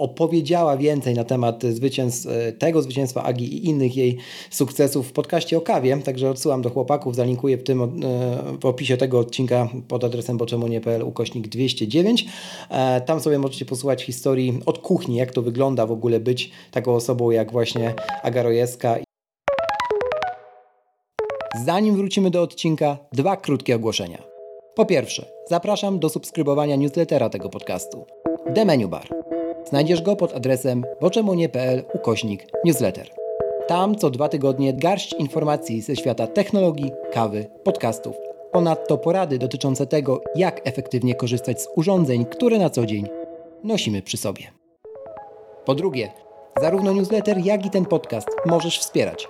[0.00, 4.16] opowiedziała więcej na temat zwycięstw, tego zwycięstwa Agi i innych jej
[4.50, 8.00] sukcesów w podcaście o kawie, także odsyłam do chłopaków, zalinkuję w tym
[8.60, 12.26] w opisie tego odcinka pod adresem boczemunie.pl ukośnik 209.
[13.06, 17.30] Tam sobie możecie posłuchać historii od kuchni, jak to wygląda w ogóle być taką osobą
[17.30, 18.96] jak właśnie Aga Rojewska.
[21.66, 24.29] Zanim wrócimy do odcinka, dwa krótkie ogłoszenia.
[24.74, 28.06] Po pierwsze, zapraszam do subskrybowania newslettera tego podcastu.
[28.54, 29.08] The Menu Bar.
[29.64, 33.10] Znajdziesz go pod adresem boczemunie.pl ukośnik newsletter.
[33.66, 38.16] Tam co dwa tygodnie garść informacji ze świata technologii, kawy, podcastów.
[38.52, 43.06] Ponadto porady dotyczące tego, jak efektywnie korzystać z urządzeń, które na co dzień
[43.64, 44.42] nosimy przy sobie.
[45.64, 46.10] Po drugie,
[46.60, 49.28] zarówno newsletter, jak i ten podcast możesz wspierać.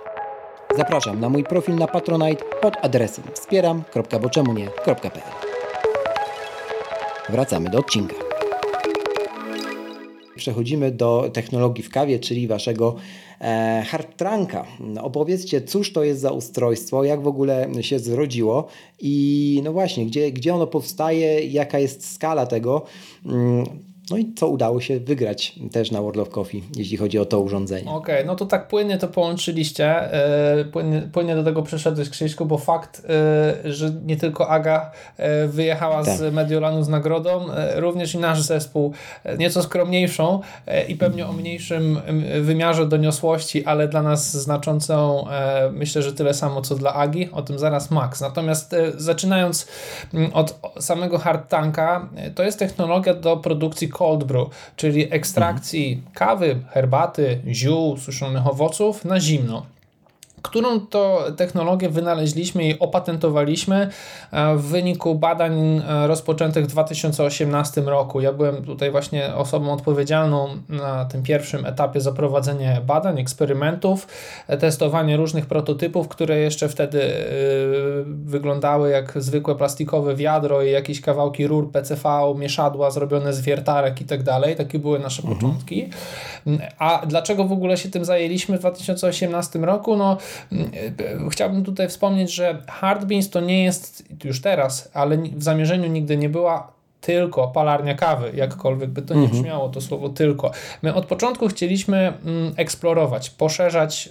[0.77, 5.21] Zapraszam na mój profil na Patronite pod adresem wspieram.boczemunie.pl
[7.29, 8.15] Wracamy do odcinka.
[10.35, 12.95] Przechodzimy do technologii w kawie, czyli waszego
[13.41, 14.65] e, hardtranka.
[15.01, 18.67] Opowiedzcie, cóż to jest za ustrojstwo, jak w ogóle się zrodziło
[18.99, 22.85] i no właśnie, gdzie, gdzie ono powstaje, jaka jest skala tego.
[24.09, 27.39] No i co udało się wygrać też na World of Coffee, jeśli chodzi o to
[27.39, 27.91] urządzenie.
[27.91, 30.09] Okej, okay, no to tak płynnie to połączyliście.
[30.57, 33.03] Yy, płynnie, płynnie do tego przeszedłeś, Krzyśku, bo fakt,
[33.63, 36.17] yy, że nie tylko Aga yy, wyjechała tak.
[36.17, 38.93] z Mediolanu z nagrodą, również i nasz zespół,
[39.37, 40.39] nieco skromniejszą
[40.87, 42.01] i pewnie o mniejszym
[42.41, 45.25] wymiarze doniosłości, ale dla nas znaczącą,
[45.71, 48.21] myślę, że tyle samo co dla Agi, o tym zaraz Max.
[48.21, 49.67] Natomiast zaczynając
[50.13, 56.59] mm, od samego hard tanka, to jest technologia do produkcji cold brew, czyli ekstrakcji kawy,
[56.69, 59.65] herbaty, ziół, suszonych owoców na zimno
[60.41, 63.89] którą to technologię wynaleźliśmy i opatentowaliśmy
[64.31, 68.21] e, w wyniku badań e, rozpoczętych w 2018 roku.
[68.21, 74.07] Ja byłem tutaj właśnie osobą odpowiedzialną na tym pierwszym etapie za prowadzenie badań, eksperymentów,
[74.47, 77.01] e, testowanie różnych prototypów, które jeszcze wtedy
[78.05, 84.05] wyglądały jak zwykłe plastikowe wiadro i jakieś kawałki rur PCV, mieszadła zrobione z wiertarek i
[84.05, 84.55] tak dalej.
[84.55, 85.39] Takie były nasze mhm.
[85.39, 85.89] początki.
[86.79, 89.97] A dlaczego w ogóle się tym zajęliśmy w 2018 roku?
[89.97, 90.17] No
[91.31, 96.17] Chciałbym tutaj wspomnieć, że Hard Beans to nie jest już teraz, ale w zamierzeniu nigdy
[96.17, 99.41] nie była tylko palarnia kawy, jakkolwiek by to nie mhm.
[99.41, 100.51] brzmiało, to słowo tylko.
[100.81, 104.09] My od początku chcieliśmy mm, eksplorować, poszerzać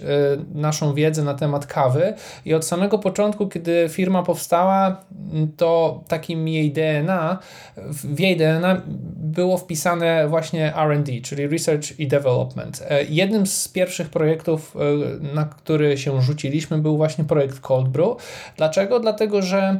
[0.53, 2.13] y, naszą wiedzę na temat kawy
[2.45, 7.39] i od samego początku, kiedy firma powstała, mm, to takim jej DNA,
[7.77, 8.81] w jej DNA
[9.15, 12.83] było wpisane właśnie R&D, czyli Research i Development.
[12.89, 18.07] E, jednym z pierwszych projektów, e, na który się rzuciliśmy, był właśnie projekt Cold Brew.
[18.57, 18.99] Dlaczego?
[18.99, 19.79] Dlatego, że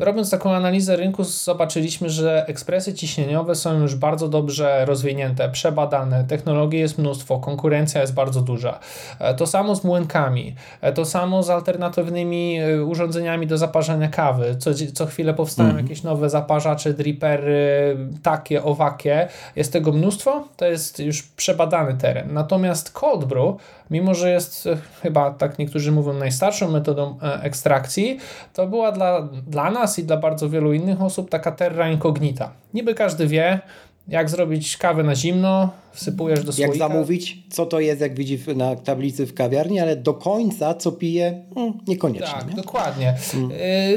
[0.00, 6.80] robiąc taką analizę rynku, zobaczyliśmy, że ekspresy ciśnieniowe są już bardzo dobrze rozwinięte, przebadane, technologii
[6.80, 8.78] jest mnóstwo, konkurencja jest bardzo duża.
[9.18, 14.56] E, to samo z młynkami, e, to samo z alternatywnymi urządzeniami do zaparzania kawy.
[14.58, 15.86] Co, co chwilę powstają mhm.
[15.86, 19.28] jakieś nowe zaparzacze, dripery, takie, owakie.
[19.56, 22.32] Jest tego mnóstwo, to jest już przebadany teren.
[22.32, 23.56] Natomiast cold brew
[23.90, 28.18] mimo że jest e, chyba, tak niektórzy mówią, najstarszą metodą e, ekstrakcji,
[28.52, 32.50] to była dla, dla nas i dla bardzo wielu innych osób taka terra incognita.
[32.74, 33.60] Niby każdy wie,
[34.08, 36.72] jak zrobić kawę na zimno, wsypujesz do słoika.
[36.72, 40.92] Jak zamówić, co to jest, jak widzi na tablicy w kawiarni, ale do końca, co
[40.92, 42.38] pije, hmm, niekoniecznie.
[42.38, 42.54] Tak, nie?
[42.54, 43.14] dokładnie.
[43.32, 43.50] Hmm.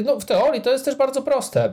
[0.04, 1.66] No, w teorii to jest też bardzo proste.
[1.66, 1.72] Y,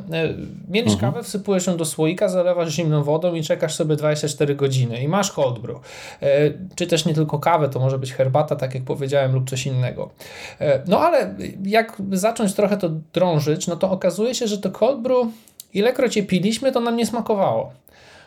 [0.69, 1.13] mielisz mhm.
[1.13, 5.32] kawę, wsypujesz ją do słoika, zalewasz zimną wodą i czekasz sobie 24 godziny i masz
[5.32, 5.78] cold brew.
[6.24, 9.65] Y, czy też nie tylko kawę, to może być herbata, tak jak powiedziałem, lub coś
[9.65, 10.10] innego.
[10.88, 15.28] No ale jak zacząć trochę to drążyć, no to okazuje się, że to cold brew,
[15.74, 17.71] ilekroć je piliśmy, to nam nie smakowało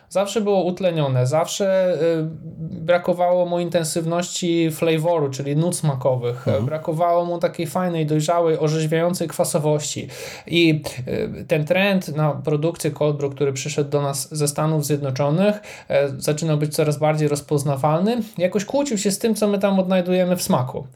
[0.09, 2.27] zawsze było utlenione, zawsze y,
[2.59, 6.65] brakowało mu intensywności flavoru, czyli nut smakowych, mhm.
[6.65, 10.07] brakowało mu takiej fajnej, dojrzałej, orzeźwiającej kwasowości.
[10.47, 15.61] I y, ten trend na produkcję cold brew, który przyszedł do nas ze Stanów Zjednoczonych,
[15.89, 20.35] e, zaczynał być coraz bardziej rozpoznawalny, jakoś kłócił się z tym, co my tam odnajdujemy
[20.35, 20.87] w smaku.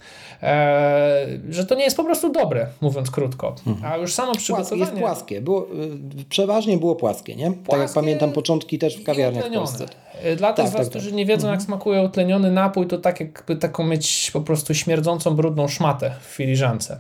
[0.43, 3.55] E, że to nie jest po prostu dobre, mówiąc krótko.
[3.67, 3.93] Mhm.
[3.93, 4.81] A już samo przygotowanie...
[4.81, 5.41] Jest płaskie.
[5.41, 5.67] Było,
[6.21, 7.45] y, przeważnie było płaskie, nie?
[7.45, 9.85] Płaskie tak jak pamiętam początki też kawiarniach w Polsce.
[10.21, 11.17] E, dla tak, tych z Was, tak, którzy tak.
[11.17, 11.65] nie wiedzą, jak mhm.
[11.65, 16.99] smakuje utleniony napój, to tak jakby taką mieć po prostu śmierdzącą, brudną szmatę w filiżance.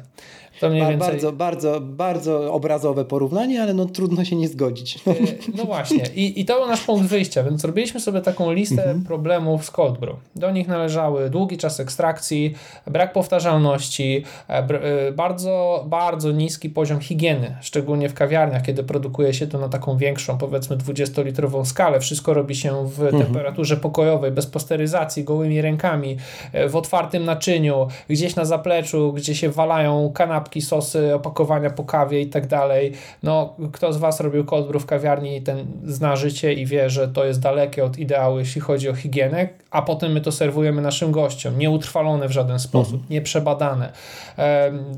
[0.63, 1.09] To mniej więcej...
[1.09, 4.99] Bardzo, bardzo, bardzo obrazowe porównanie, ale no trudno się nie zgodzić.
[5.07, 5.13] E,
[5.57, 6.03] no właśnie.
[6.15, 9.03] I, I to był nasz punkt wyjścia, więc zrobiliśmy sobie taką listę mhm.
[9.03, 10.15] problemów z cold brew.
[10.35, 12.53] Do nich należały długi czas ekstrakcji,
[12.87, 19.59] brak powtarzalności, e, bardzo, bardzo niski poziom higieny, szczególnie w kawiarniach, kiedy produkuje się to
[19.59, 21.99] na taką większą, powiedzmy 20-litrową skalę.
[21.99, 23.23] Wszystko robi się w mhm.
[23.23, 26.17] temperaturze pokojowej, bez posteryzacji, gołymi rękami,
[26.53, 32.21] e, w otwartym naczyniu, gdzieś na zapleczu, gdzie się walają kanapki, sosy, opakowania po kawie
[32.21, 32.93] i tak dalej.
[33.23, 37.07] No, kto z Was robił cold brew w kawiarni, ten zna życie i wie, że
[37.07, 41.11] to jest dalekie od ideału, jeśli chodzi o higienę, a potem my to serwujemy naszym
[41.11, 43.09] gościom, nieutrwalone w żaden sposób, mhm.
[43.09, 43.93] nieprzebadane.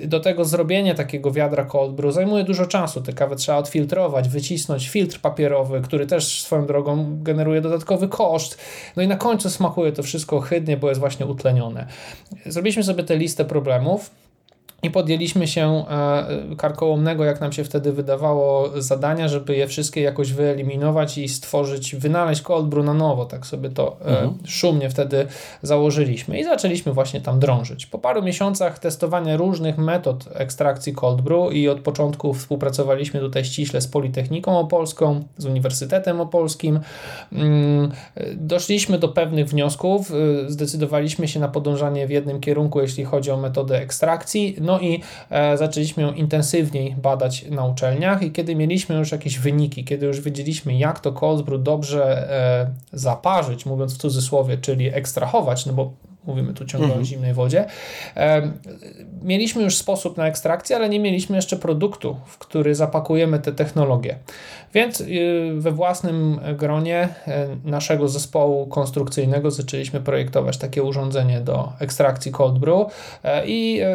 [0.05, 3.01] Do tego zrobienie takiego wiadra cold brew zajmuje dużo czasu.
[3.01, 8.57] Tę kawę trzeba odfiltrować, wycisnąć filtr papierowy, który też swoją drogą generuje dodatkowy koszt.
[8.95, 11.87] No i na końcu smakuje to wszystko chydnie, bo jest właśnie utlenione.
[12.45, 14.11] Zrobiliśmy sobie tę listę problemów.
[14.83, 20.33] I podjęliśmy się e, karkołomnego, jak nam się wtedy wydawało, zadania, żeby je wszystkie jakoś
[20.33, 23.25] wyeliminować i stworzyć, wynaleźć cold brew na nowo.
[23.25, 24.33] Tak sobie to e, mhm.
[24.45, 25.27] szumnie wtedy
[25.61, 27.85] założyliśmy i zaczęliśmy właśnie tam drążyć.
[27.85, 33.81] Po paru miesiącach testowania różnych metod ekstrakcji cold brew i od początku współpracowaliśmy tutaj ściśle
[33.81, 36.79] z Politechniką Opolską, z Uniwersytetem Opolskim.
[37.31, 37.91] Mm,
[38.35, 40.15] doszliśmy do pewnych wniosków, e,
[40.51, 44.55] zdecydowaliśmy się na podążanie w jednym kierunku, jeśli chodzi o metodę ekstrakcji.
[44.61, 49.83] No i e, zaczęliśmy ją intensywniej badać na uczelniach i kiedy mieliśmy już jakieś wyniki,
[49.83, 55.65] kiedy już wiedzieliśmy jak to cold brew dobrze e, zaparzyć, mówiąc w cudzysłowie, czyli ekstrahować,
[55.65, 55.93] no bo
[56.27, 57.01] mówimy tu ciągle mhm.
[57.01, 57.65] o zimnej wodzie.
[59.21, 64.15] Mieliśmy już sposób na ekstrakcję, ale nie mieliśmy jeszcze produktu, w który zapakujemy te technologie.
[64.73, 72.31] Więc y, we własnym gronie e, naszego zespołu konstrukcyjnego zaczęliśmy projektować takie urządzenie do ekstrakcji
[72.31, 72.87] cold brew
[73.23, 73.89] e, i e,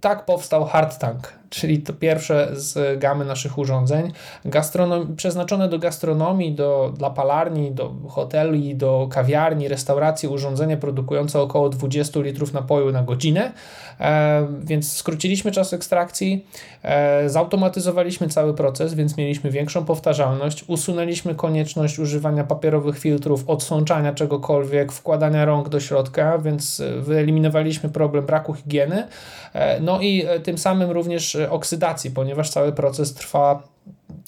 [0.00, 4.12] tak powstał Hard Tank czyli to pierwsze z gamy naszych urządzeń,
[4.44, 11.68] gastronom- przeznaczone do gastronomii, do, dla palarni, do hoteli, do kawiarni, restauracji, urządzenie produkujące około
[11.68, 13.52] 20 litrów napoju na godzinę,
[14.62, 16.46] więc skróciliśmy czas ekstrakcji,
[16.82, 24.92] e, zautomatyzowaliśmy cały proces, więc mieliśmy większą powtarzalność, usunęliśmy konieczność używania papierowych filtrów, odsączania czegokolwiek,
[24.92, 29.06] wkładania rąk do środka, więc wyeliminowaliśmy problem braku higieny,
[29.52, 33.62] e, no i e, tym samym również oksydacji, ponieważ cały proces trwa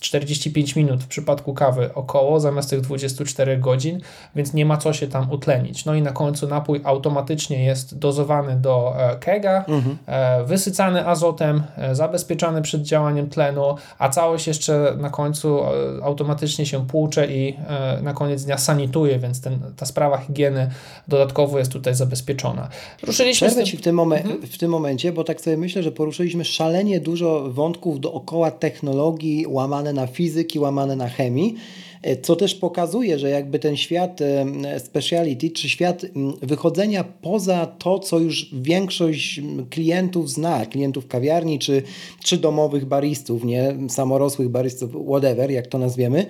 [0.00, 4.00] 45 minut w przypadku kawy około, zamiast tych 24 godzin,
[4.34, 5.84] więc nie ma co się tam utlenić.
[5.84, 9.98] No i na końcu napój automatycznie jest dozowany do e, kega, mhm.
[10.06, 15.60] E, wysycany azotem, e, zabezpieczany przed działaniem tlenu, a całość jeszcze na końcu
[16.02, 17.56] automatycznie się płucze i
[18.02, 20.70] na koniec dnia sanituje, więc ten, ta sprawa higieny
[21.08, 22.68] dodatkowo jest tutaj zabezpieczona.
[23.02, 24.42] Ruszyliśmy Przerwę Ci w tym, momen mhm.
[24.42, 29.46] w tym momencie, bo tak sobie myślę, że poruszyliśmy szalenie dużo wątków dookoła technologii
[29.82, 31.54] łamane na fizyki, łamane na chemii,
[32.02, 36.06] e, co też pokazuje, że jakby ten świat e, speciality, czy świat
[36.42, 39.40] wychodzenia poza to, co już większość
[39.70, 41.82] klientów zna, klientów kawiarni, czy,
[42.24, 46.26] czy domowych baristów, nie, samorosłych baristów, whatever, jak to nazwiemy,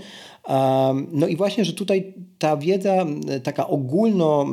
[1.12, 3.07] no i właśnie, że tutaj ta wiedza
[3.43, 4.47] taka ogólno,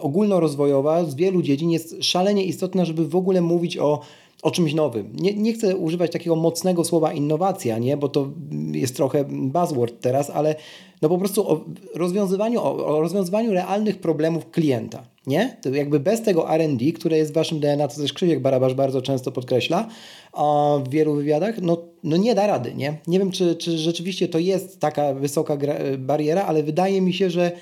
[0.00, 4.00] ogólnorozwojowa z wielu dziedzin jest szalenie istotna, żeby w ogóle mówić o
[4.42, 5.12] o czymś nowym.
[5.14, 7.96] Nie, nie chcę używać takiego mocnego słowa innowacja, nie?
[7.96, 8.28] bo to
[8.72, 10.54] jest trochę buzzword teraz, ale
[11.02, 15.02] no po prostu o rozwiązywaniu, o, rozwiązywaniu realnych problemów klienta.
[15.26, 15.56] Nie?
[15.62, 19.02] To jakby bez tego R&D, które jest w waszym DNA, co też Krzywiek Barabasz bardzo
[19.02, 19.88] często podkreśla
[20.84, 22.74] w wielu wywiadach, no, no nie da rady.
[22.74, 25.56] Nie, nie wiem, czy, czy rzeczywiście to jest taka wysoka
[25.98, 27.52] bariera, ale wydaje mi się, że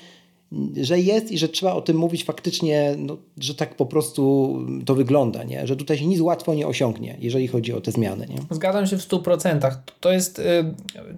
[0.81, 4.53] że jest i że trzeba o tym mówić faktycznie, no, że tak po prostu
[4.85, 5.67] to wygląda, nie?
[5.67, 8.27] że tutaj się nic łatwo nie osiągnie, jeżeli chodzi o te zmiany.
[8.27, 8.37] Nie?
[8.51, 9.71] Zgadzam się w 100%.
[9.99, 10.43] To jest y,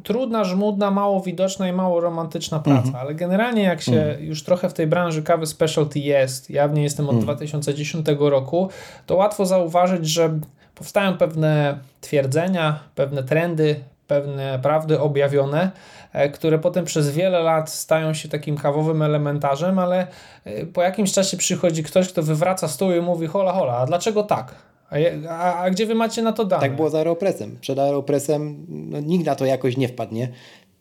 [0.04, 2.96] trudna, żmudna, mało widoczna i mało romantyczna praca, mhm.
[2.96, 4.26] ale generalnie jak się mhm.
[4.26, 7.26] już trochę w tej branży kawy specialty jest, ja w niej jestem od mhm.
[7.26, 8.70] 2010 roku,
[9.06, 10.40] to łatwo zauważyć, że
[10.76, 13.76] powstają pewne twierdzenia, pewne trendy,
[14.08, 15.72] pewne prawdy objawione,
[16.14, 20.08] e, które potem przez wiele lat stają się takim kawowym elementarzem, ale
[20.46, 24.24] e, po jakimś czasie przychodzi ktoś, kto wywraca stół i mówi hola hola, a dlaczego
[24.24, 24.56] tak?
[24.90, 24.96] A,
[25.30, 26.62] a, a, gdzie wy macie na to dane?
[26.62, 27.58] Tak było z Aeropressem.
[27.62, 30.28] Przed Aeropressem no, nikt na to jakoś nie wpadł, nie?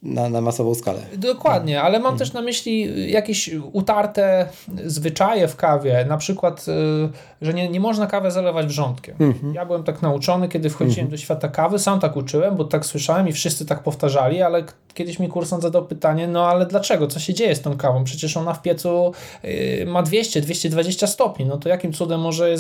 [0.07, 0.99] Na, na masową skalę.
[1.17, 2.19] Dokładnie, ale mam hmm.
[2.19, 4.49] też na myśli jakieś utarte
[4.85, 7.09] zwyczaje w kawie, na przykład, y,
[7.43, 9.17] że nie, nie można kawę zalewać wrzątkiem.
[9.19, 9.55] Hmm.
[9.55, 11.11] Ja byłem tak nauczony, kiedy wchodziłem hmm.
[11.11, 14.65] do świata kawy, sam tak uczyłem, bo tak słyszałem i wszyscy tak powtarzali, ale
[14.95, 18.05] kiedyś mi kursant zadał pytanie, no ale dlaczego, co się dzieje z tą kawą?
[18.05, 19.13] Przecież ona w piecu
[19.45, 22.57] y, ma 200-220 stopni, no to jakim cudem może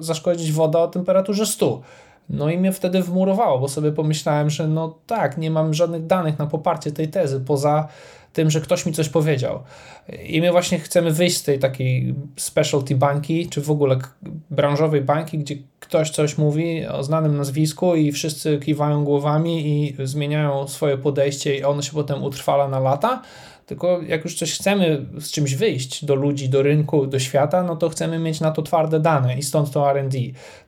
[0.00, 1.80] zaszkodzić woda o temperaturze 100?
[2.30, 6.38] No i mnie wtedy wmurowało, bo sobie pomyślałem, że no tak, nie mam żadnych danych
[6.38, 7.88] na poparcie tej tezy, poza
[8.32, 9.62] tym, że ktoś mi coś powiedział.
[10.24, 13.98] I my właśnie chcemy wyjść z tej takiej specialty banki, czy w ogóle
[14.50, 20.68] branżowej banki, gdzie ktoś coś mówi o znanym nazwisku i wszyscy kiwają głowami i zmieniają
[20.68, 23.22] swoje podejście i ono się potem utrwala na lata.
[23.66, 27.76] Tylko jak już coś chcemy z czymś wyjść do ludzi, do rynku, do świata, no
[27.76, 30.18] to chcemy mieć na to twarde dane i stąd to RD.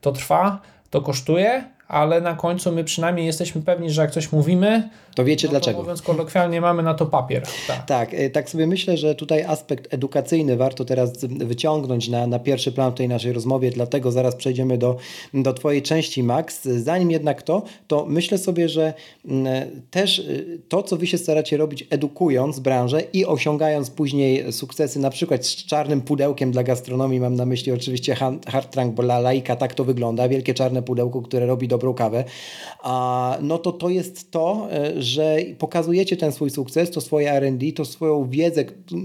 [0.01, 4.89] To trwa, to kosztuje, ale na końcu my przynajmniej jesteśmy pewni, że jak coś mówimy,
[5.15, 5.77] to wiecie no dlaczego.
[5.77, 7.43] To mówiąc kolokwialnie, mamy na to papier.
[7.67, 7.87] Tak.
[7.87, 12.73] tak, e, tak sobie myślę, że tutaj aspekt edukacyjny warto teraz wyciągnąć na, na pierwszy
[12.73, 14.97] plan w tej naszej rozmowie, dlatego zaraz przejdziemy do,
[15.35, 16.63] do Twojej części, Max.
[16.63, 19.47] Zanim jednak to, to myślę sobie, że mm,
[19.91, 25.11] też y, to, co Wy się staracie robić, edukując branżę i osiągając później sukcesy, na
[25.11, 28.15] przykład z czarnym pudełkiem dla gastronomii, mam na myśli oczywiście
[28.47, 32.25] hard trunk, bo dla laika tak to wygląda, wielkie czarne pudełko, które robi dobrą kawę,
[32.83, 37.73] a, no to to jest to, że że pokazujecie ten swój sukces, to swoje RD,
[37.77, 38.65] to swoją wiedzę,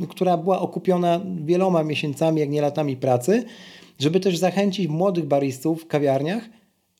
[0.09, 3.43] która była okupiona wieloma miesiącami, jak nie latami pracy,
[3.99, 6.49] żeby też zachęcić młodych baristów w kawiarniach,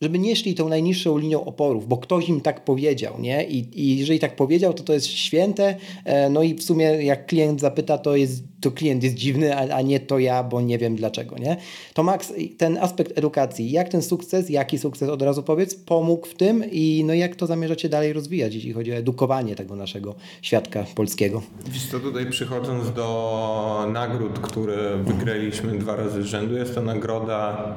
[0.03, 3.43] żeby nie szli tą najniższą linią oporów, bo ktoś im tak powiedział, nie?
[3.43, 7.25] I, I jeżeli tak powiedział, to to jest święte, e, no i w sumie jak
[7.25, 10.77] klient zapyta, to, jest, to klient jest dziwny, a, a nie to ja, bo nie
[10.77, 11.57] wiem dlaczego, nie?
[11.93, 16.33] To Max, ten aspekt edukacji, jak ten sukces, jaki sukces od razu powiedz, pomógł w
[16.33, 20.85] tym i no jak to zamierzacie dalej rozwijać, jeśli chodzi o edukowanie tego naszego świadka
[20.95, 21.41] polskiego?
[21.67, 27.73] Wiesz co, tutaj przychodząc do nagród, które wygraliśmy dwa razy z rzędu, jest to nagroda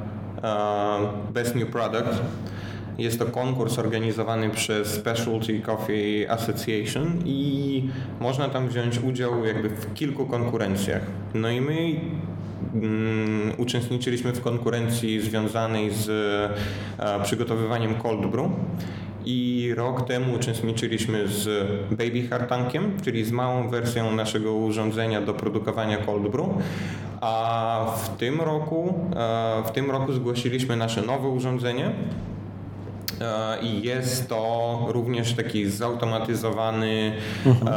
[1.33, 2.21] Best New Product.
[2.97, 9.93] Jest to konkurs organizowany przez Specialty Coffee Association i można tam wziąć udział jakby w
[9.93, 11.01] kilku konkurencjach.
[11.33, 11.75] No i my
[12.73, 16.09] um, uczestniczyliśmy w konkurencji związanej z
[16.99, 18.47] uh, przygotowywaniem cold brew
[19.27, 25.97] i rok temu uczestniczyliśmy z Baby Hartankiem, czyli z małą wersją naszego urządzenia do produkowania
[25.97, 26.47] cold brew.
[27.21, 31.91] A w tym roku, e, w tym roku zgłosiliśmy nasze nowe urządzenie,
[33.21, 37.13] e, i jest to również taki zautomatyzowany,
[37.45, 37.73] mhm.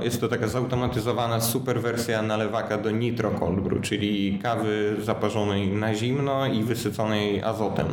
[0.00, 5.68] E, jest to taka zautomatyzowana super wersja nalewaka do nitro cold brew, czyli kawy zaparzonej
[5.68, 7.86] na zimno i wysyconej azotem.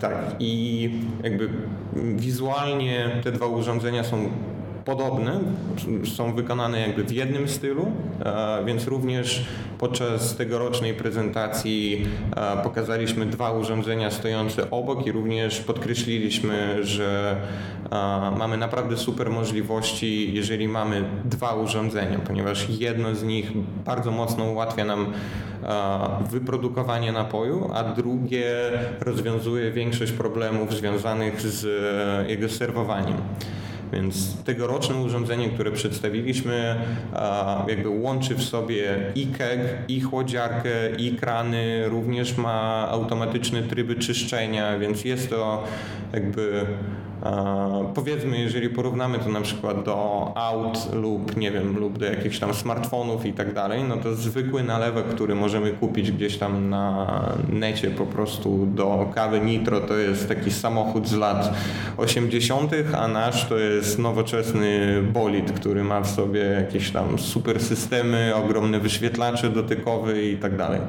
[0.00, 0.90] Tak, i
[1.22, 1.48] jakby
[2.16, 4.30] wizualnie te dwa urządzenia są
[4.84, 5.40] podobne,
[6.16, 7.92] są wykonane jakby w jednym stylu,
[8.24, 9.44] e, więc również
[9.78, 17.36] podczas tegorocznej prezentacji e, pokazaliśmy dwa urządzenia stojące obok i również podkreśliliśmy, że
[17.92, 23.52] e, mamy naprawdę super możliwości, jeżeli mamy dwa urządzenia, ponieważ jedno z nich
[23.84, 25.12] bardzo mocno ułatwia nam
[26.30, 28.52] wyprodukowanie napoju, a drugie
[29.00, 31.66] rozwiązuje większość problemów związanych z
[32.28, 33.16] jego serwowaniem.
[33.94, 36.76] Więc tegoroczne urządzenie, które przedstawiliśmy,
[37.68, 44.78] jakby łączy w sobie i keg, i chłodziarkę, i krany, również ma automatyczne tryby czyszczenia,
[44.78, 45.64] więc jest to
[46.12, 46.66] jakby
[47.94, 52.54] Powiedzmy, jeżeli porównamy to na przykład do aut lub nie wiem, lub do jakichś tam
[52.54, 57.06] smartfonów i tak dalej, no to zwykły nalewek, który możemy kupić gdzieś tam na
[57.48, 61.54] necie po prostu do kawy nitro, to jest taki samochód z lat
[61.96, 68.32] 80., a nasz to jest nowoczesny bolid, który ma w sobie jakieś tam super systemy,
[68.34, 70.80] ogromne wyświetlacze dotykowe i tak dalej.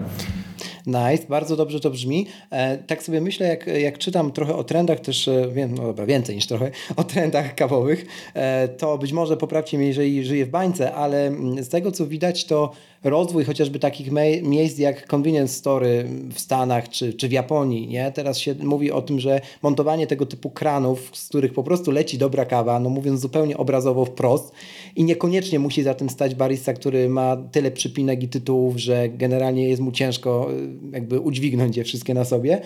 [0.88, 2.28] Nice, bardzo dobrze to brzmi.
[2.52, 6.06] E, tak sobie myślę, jak, jak czytam trochę o trendach, też e, wiem, no dobra,
[6.06, 10.50] więcej niż trochę o trendach kawowych, e, to być może poprawcie mnie, jeżeli żyję w
[10.50, 12.71] bańce, ale mm, z tego co widać, to
[13.05, 14.11] rozwój chociażby takich
[14.43, 18.11] miejsc jak convenience story w Stanach czy, czy w Japonii, nie?
[18.11, 22.17] Teraz się mówi o tym, że montowanie tego typu kranów, z których po prostu leci
[22.17, 24.51] dobra kawa, no mówiąc zupełnie obrazowo wprost
[24.95, 29.69] i niekoniecznie musi za tym stać barista, który ma tyle przypinek i tytułów, że generalnie
[29.69, 30.49] jest mu ciężko
[30.91, 32.61] jakby udźwignąć je wszystkie na sobie.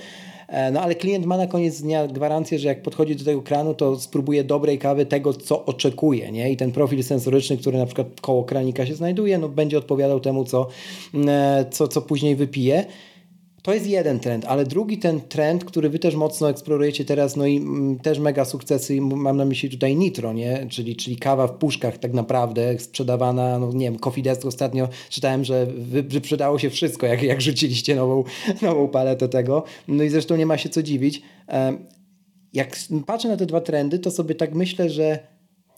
[0.50, 3.74] E, no ale klient ma na koniec dnia gwarancję, że jak podchodzi do tego kranu,
[3.74, 6.32] to spróbuje dobrej kawy tego, co oczekuje.
[6.32, 6.52] Nie?
[6.52, 10.46] I ten profil sensoryczny, który na przykład koło kranika się znajduje, no będzie odpowiadał temu,
[10.46, 10.68] co,
[11.28, 12.86] e, co, co później wypije.
[13.62, 17.46] To jest jeden trend, ale drugi ten trend, który wy też mocno eksplorujecie teraz, no
[17.46, 20.68] i mm, też mega sukcesy, mam na myśli tutaj Nitro, nie?
[20.70, 25.44] Czyli, czyli kawa w puszkach tak naprawdę, sprzedawana, no nie wiem, Coffee Desk ostatnio czytałem,
[25.44, 25.68] że
[26.08, 28.24] wyprzedało się wszystko, jak, jak rzuciliście nową,
[28.62, 29.64] nową paletę tego.
[29.88, 31.22] No i zresztą nie ma się co dziwić.
[32.54, 35.20] Jak patrzę na te dwa trendy, to sobie tak myślę, że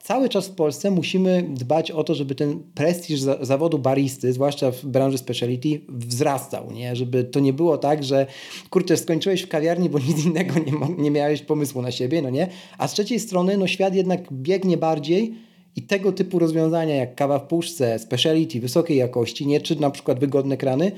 [0.01, 4.71] cały czas w Polsce musimy dbać o to, żeby ten prestiż za, zawodu baristy, zwłaszcza
[4.71, 6.95] w branży speciality, wzrastał, nie?
[6.95, 8.25] Żeby to nie było tak, że
[8.69, 12.47] kurczę, skończyłeś w kawiarni, bo nic innego nie, nie miałeś pomysłu na siebie, no nie?
[12.77, 15.33] A z trzeciej strony, no świat jednak biegnie bardziej
[15.75, 19.61] i tego typu rozwiązania jak kawa w puszce, speciality, wysokiej jakości, nie?
[19.61, 20.91] Czy na przykład wygodne krany,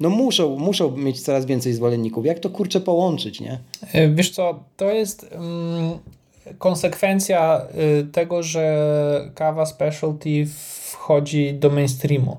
[0.00, 2.26] no muszą, muszą mieć coraz więcej zwolenników.
[2.26, 3.58] Jak to kurczę połączyć, nie?
[3.92, 5.98] E, wiesz co, to jest mm,
[6.58, 7.62] konsekwencja
[8.00, 10.46] y, tego, że kawa specialty
[10.90, 12.36] wchodzi do mainstreamu.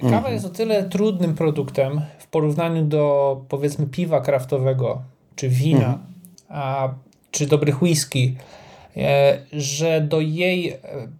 [0.00, 0.34] Kawa mhm.
[0.34, 5.02] jest o tyle trudnym produktem w porównaniu do powiedzmy piwa kraftowego,
[5.36, 5.98] czy wina, mhm.
[6.48, 6.88] a,
[7.30, 8.34] czy dobrych whisky,
[8.96, 10.76] e, że do jej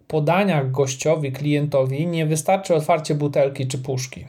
[0.07, 4.25] podania gościowi, klientowi nie wystarczy otwarcie butelki czy puszki.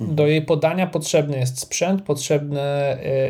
[0.00, 2.60] Do jej podania potrzebny jest sprzęt, potrzebny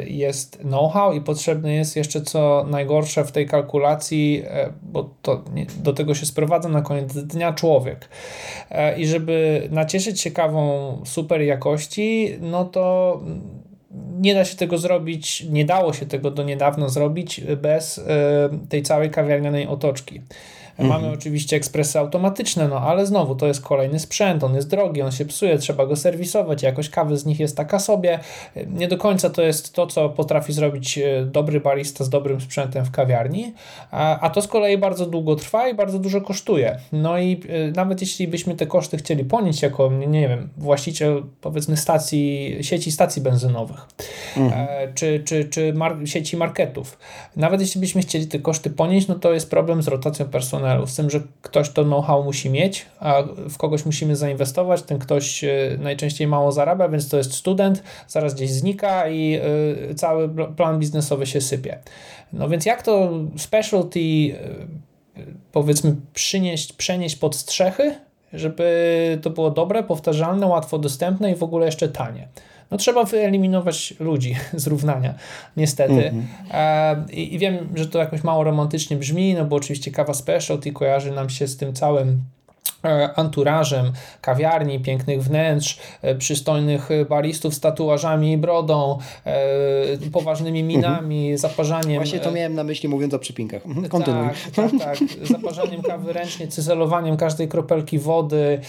[0.02, 5.44] y, jest know-how i potrzebny jest jeszcze co najgorsze w tej kalkulacji, y, bo to
[5.82, 8.08] do tego się sprowadza na koniec dnia człowiek.
[8.70, 13.20] Y, I żeby nacieszyć się kawą super jakości, no to
[14.20, 18.00] nie da się tego zrobić, nie dało się tego do niedawna zrobić bez
[18.68, 20.20] tej całej kawiarnianej otoczki.
[20.80, 21.14] Mamy mhm.
[21.14, 25.24] oczywiście ekspresy automatyczne, no ale znowu to jest kolejny sprzęt, on jest drogi, on się
[25.24, 28.18] psuje, trzeba go serwisować, jakoś kawy z nich jest taka sobie.
[28.66, 32.84] Nie do końca to jest to, co potrafi zrobić e, dobry barista z dobrym sprzętem
[32.84, 33.54] w kawiarni,
[33.90, 36.78] a, a to z kolei bardzo długo trwa i bardzo dużo kosztuje.
[36.92, 41.76] No i e, nawet jeśli byśmy te koszty chcieli ponieść jako, nie wiem, właściciel powiedzmy
[41.76, 43.86] stacji, sieci stacji benzynowych,
[44.36, 44.68] mhm.
[44.68, 46.98] E, czy, czy, czy mar sieci marketów,
[47.36, 50.86] nawet jeśli byśmy chcieli te koszty ponieść, no to jest problem z rotacją personelu personelu,
[50.86, 55.44] z tym, że ktoś to know-how musi mieć, a w kogoś musimy zainwestować, ten ktoś
[55.44, 55.48] e,
[55.78, 59.40] najczęściej mało zarabia, więc to jest student, zaraz gdzieś znika i
[59.90, 61.78] e, cały plan biznesowy się sypie.
[62.32, 65.20] No więc jak to specialty e,
[65.52, 67.94] powiedzmy przynieść, przenieść pod strzechy,
[68.32, 72.28] żeby to było dobre, powtarzalne, łatwo dostępne i w ogóle jeszcze tanie
[72.70, 75.14] no trzeba wyeliminować ludzi z równania,
[75.56, 76.08] niestety.
[76.08, 77.12] Mm -hmm.
[77.12, 81.12] I, I wiem, że to jakoś mało romantycznie brzmi, no bo oczywiście kawa specialty kojarzy
[81.12, 82.24] nam się z tym całym
[83.16, 91.38] anturażem kawiarni, pięknych wnętrz, e, przystojnych baristów z tatuażami i brodą, e, poważnymi minami, mhm.
[91.38, 91.96] zaparzaniem.
[91.96, 93.66] Właśnie to miałem na myśli mówiąc o przypinkach.
[93.66, 94.28] Mhm, kontynuuj.
[94.56, 94.98] Tak, tak, tak.
[95.28, 98.60] Zaparzaniem kawy ręcznie, cyzelowaniem każdej kropelki wody,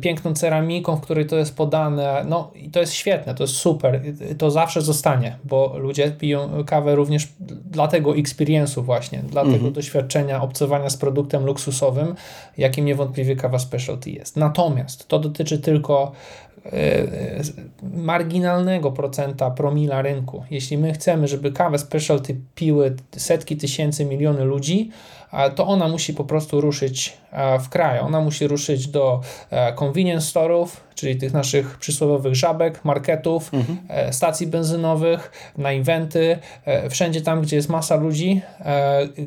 [0.00, 2.24] piękną ceramiką, w której to jest podane.
[2.28, 4.02] No i to jest świetne, to jest super.
[4.38, 7.28] To zawsze zostanie, bo ludzie piją kawę również
[7.72, 9.72] dla tego experience'u właśnie, dla tego mhm.
[9.72, 12.14] doświadczenia obcowania z produktem luksusowym,
[12.58, 14.36] jakim niewątpliwie kawa specialty jest.
[14.36, 16.12] Natomiast to dotyczy tylko
[17.82, 20.44] marginalnego procenta promila rynku.
[20.50, 24.90] Jeśli my chcemy, żeby kawę specialty piły setki tysięcy, miliony ludzi,
[25.54, 27.16] to ona musi po prostu ruszyć
[27.60, 28.00] w kraj.
[28.00, 33.78] Ona musi ruszyć do e, convenience store'ów, czyli tych naszych przysłowiowych żabek, marketów, mhm.
[33.88, 36.38] E, stacji benzynowych, na eventy,
[36.90, 38.40] wszędzie tam, gdzie jest masa ludzi,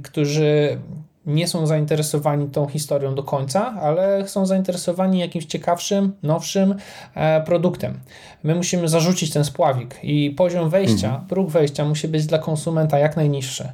[0.03, 0.79] którzy
[1.25, 6.75] nie są zainteresowani tą historią do końca, ale są zainteresowani jakimś ciekawszym, nowszym
[7.15, 7.99] e, produktem.
[8.43, 11.27] My musimy zarzucić ten spławik i poziom wejścia, mhm.
[11.27, 13.69] próg wejścia musi być dla konsumenta jak najniższy.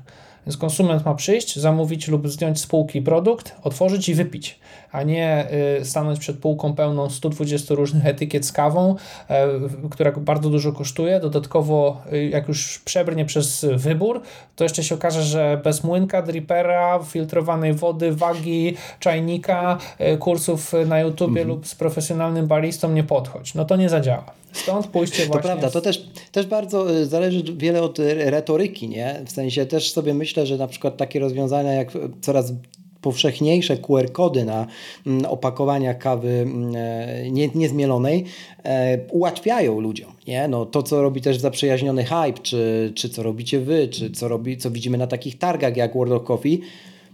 [0.47, 4.59] Więc konsument ma przyjść, zamówić lub zdjąć z półki produkt, otworzyć i wypić,
[4.91, 5.47] a nie
[5.79, 8.95] y, stanąć przed półką pełną 120 różnych etykiet z kawą,
[9.29, 9.47] e,
[9.89, 11.19] która bardzo dużo kosztuje.
[11.19, 14.21] Dodatkowo, y, jak już przebrnie przez wybór,
[14.55, 19.77] to jeszcze się okaże, że bez młynka, dripera, filtrowanej wody, wagi, czajnika,
[20.13, 21.47] y, kursów na YouTubie mhm.
[21.47, 23.55] lub z profesjonalnym baristą nie podchodź.
[23.55, 24.31] No to nie zadziała.
[24.51, 25.41] Stąd pójście właśnie...
[25.41, 29.21] To prawda, to też, też bardzo y, zależy wiele od retoryki, nie?
[29.25, 32.53] W sensie też sobie myślę, że na przykład takie rozwiązania jak coraz
[33.01, 34.67] powszechniejsze QR-kody na
[35.07, 38.25] mm, opakowaniach kawy mm, e, nie, niezmielonej
[38.63, 40.11] e, ułatwiają ludziom.
[40.27, 40.47] Nie?
[40.47, 44.57] No, to, co robi też zaprzyjaźniony hype, czy, czy co robicie wy, czy co, robi,
[44.57, 46.61] co widzimy na takich targach jak World of Coffee,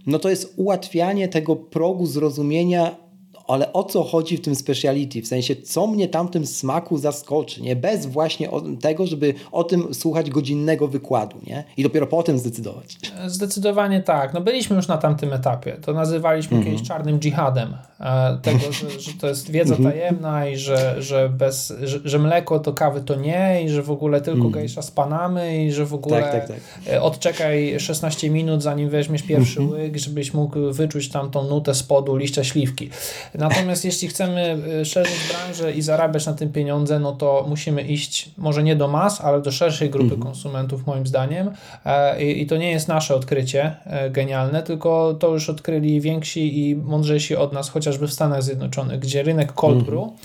[0.06, 3.07] no to jest ułatwianie tego progu zrozumienia
[3.48, 5.22] ale o co chodzi w tym speciality?
[5.22, 7.76] W sensie, co mnie tam tym smaku zaskoczy, nie?
[7.76, 8.48] Bez właśnie
[8.80, 11.64] tego, żeby o tym słuchać godzinnego wykładu, nie?
[11.76, 12.96] I dopiero potem zdecydować.
[13.26, 14.34] Zdecydowanie tak.
[14.34, 15.76] No byliśmy już na tamtym etapie.
[15.82, 16.70] To nazywaliśmy mm -hmm.
[16.70, 17.76] kiedyś czarnym dżihadem.
[18.00, 19.92] E, tego, że, że, to jest wiedza mhm.
[19.92, 23.90] tajemna i że, że, bez, że, że, mleko to kawy to nie i że w
[23.90, 24.52] ogóle tylko mm.
[24.52, 26.58] gejsza z panamy i że w ogóle tak, tak, tak.
[26.94, 29.74] E, odczekaj 16 minut zanim weźmiesz pierwszy mm -hmm.
[29.74, 32.90] łyk, żebyś mógł wyczuć tam tą nutę spodu liścia śliwki.
[33.38, 38.30] Natomiast jeśli chcemy y, szerzyć branżę i zarabiać na tym pieniądze, no to musimy iść
[38.38, 40.22] może nie do mas, ale do szerszej grupy mhm.
[40.22, 41.50] konsumentów, moim zdaniem.
[41.84, 46.76] E, I to nie jest nasze odkrycie e, genialne, tylko to już odkryli więksi i
[46.76, 50.16] mądrzejsi od nas, chociażby w Stanach Zjednoczonych, gdzie rynek cold brew mhm.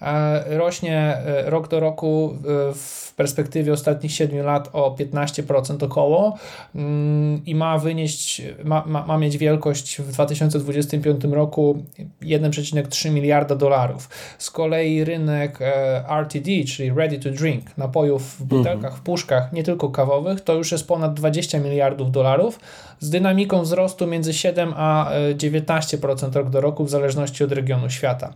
[0.00, 1.16] e, rośnie
[1.46, 2.34] rok do roku
[2.74, 6.38] w perspektywie ostatnich 7 lat o 15% około
[6.74, 11.82] mm, i ma wynieść, ma, ma, ma mieć wielkość w 2025 roku
[12.22, 14.08] 1,3 miliarda dolarów.
[14.38, 18.94] Z kolei rynek e, RTD, czyli Ready to Drink, napojów w butelkach, mhm.
[18.94, 22.60] w puszkach, nie tylko kawowych, to już jest ponad 20 miliardów dolarów
[23.00, 28.32] z dynamiką wzrostu między 7 a 19% rok do roku w zależności od regionu świata.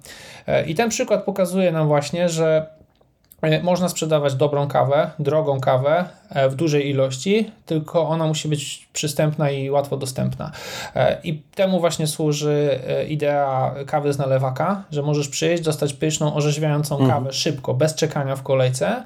[0.46, 2.81] E, I ten przykład pokazuje nam właśnie, że E,
[3.62, 9.50] można sprzedawać dobrą kawę, drogą kawę e, w dużej ilości, tylko ona musi być przystępna
[9.50, 10.50] i łatwo dostępna.
[10.94, 12.78] E, I temu właśnie służy
[13.08, 17.10] idea kawy z nalewaka, że możesz przyjść, dostać pyszną, orzeźwiającą mhm.
[17.10, 19.02] kawę szybko, bez czekania w kolejce.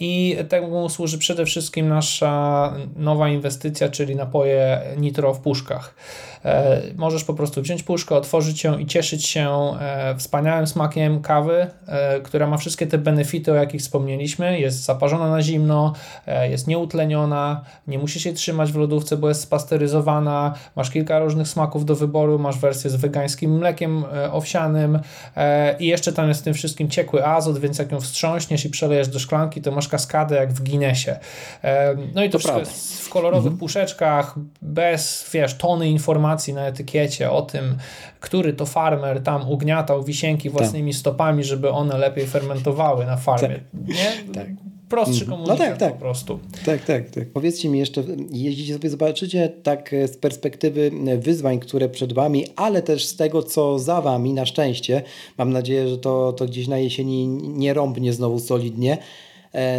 [0.00, 5.94] I temu służy przede wszystkim nasza nowa inwestycja, czyli napoje nitro w puszkach.
[6.44, 11.66] E, możesz po prostu wziąć puszkę, otworzyć ją i cieszyć się e, wspaniałym smakiem kawy,
[11.86, 14.60] e, która ma wszystkie te benefity, o jakich wspomnieliśmy.
[14.60, 15.92] Jest zaparzona na zimno,
[16.50, 20.54] jest nieutleniona, nie musisz się trzymać w lodówce, bo jest spasteryzowana.
[20.76, 24.98] Masz kilka różnych smaków do wyboru, masz wersję z wegańskim mlekiem owsianym
[25.78, 29.08] i jeszcze tam jest w tym wszystkim ciekły azot, więc jak ją wstrząśniesz i przelejesz
[29.08, 31.10] do szklanki, to masz kaskadę jak w Guinnessie.
[32.14, 33.58] No i to, to wszystko jest w kolorowych mhm.
[33.58, 37.76] puszeczkach, bez, wiesz, tony informacji informacji na etykiecie o tym,
[38.20, 41.00] który to farmer tam ugniatał wisienki własnymi tak.
[41.00, 43.48] stopami, żeby one lepiej fermentowały na farmie.
[43.48, 43.88] Tak.
[43.88, 44.34] Nie?
[44.34, 44.46] Tak.
[44.88, 45.30] Prostszy mhm.
[45.30, 45.92] komunikat no tak, tak.
[45.92, 46.38] po prostu.
[46.66, 47.30] Tak, tak, tak.
[47.32, 52.44] Powiedzcie mi jeszcze, jeśli sobie zobaczycie tak e, z perspektywy e, wyzwań, które przed Wami,
[52.56, 55.02] ale też z tego, co za Wami, na szczęście,
[55.38, 58.98] mam nadzieję, że to, to gdzieś na jesieni nie rąbnie znowu solidnie,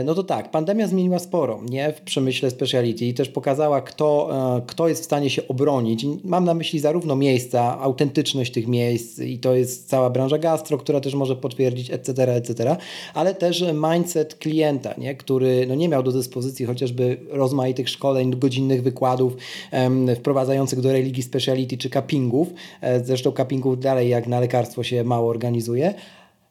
[0.05, 1.93] no to tak, pandemia zmieniła sporo nie?
[1.93, 6.05] w przemyśle speciality i też pokazała, kto, e, kto jest w stanie się obronić.
[6.23, 11.01] Mam na myśli zarówno miejsca, autentyczność tych miejsc i to jest cała branża gastro, która
[11.01, 12.76] też może potwierdzić, etc., etc.,
[13.13, 15.15] ale też mindset klienta, nie?
[15.15, 19.38] który no nie miał do dyspozycji chociażby rozmaitych szkoleń, godzinnych wykładów
[19.71, 22.47] um, wprowadzających do religii speciality czy cuppingów.
[22.82, 25.93] E, zresztą cuppingów dalej jak na lekarstwo się mało organizuje,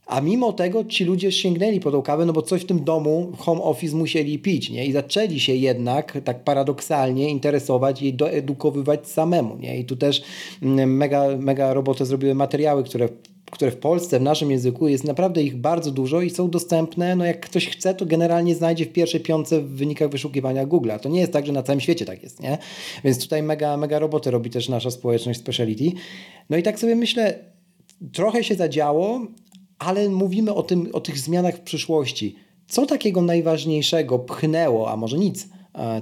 [0.06, 3.32] a mimo tego ci ludzie sięgnęli po tą kawę, no bo coś w tym domu,
[3.38, 4.86] home office musieli pić, nie?
[4.86, 9.78] I zaczęli się jednak tak paradoksalnie interesować i doedukowywać samemu, nie?
[9.78, 10.22] I tu też
[10.62, 13.08] mm, mega, mega robotę zrobiły materiały, które
[13.50, 17.16] które w Polsce, w naszym języku jest naprawdę ich bardzo dużo i są dostępne.
[17.16, 20.90] No jak ktoś chce, to generalnie znajdzie w pierwszej piątce w wynikach wyszukiwania Google.
[21.02, 22.58] To nie jest tak, że na całym świecie tak jest, nie?
[23.04, 25.84] Więc tutaj mega, mega robotę robi też nasza społeczność speciality.
[26.50, 27.38] No i tak sobie myślę,
[28.12, 29.20] trochę się zadziało,
[29.78, 32.36] ale mówimy o, tym, o tych zmianach w przyszłości.
[32.68, 35.48] Co takiego najważniejszego pchnęło, a może nic,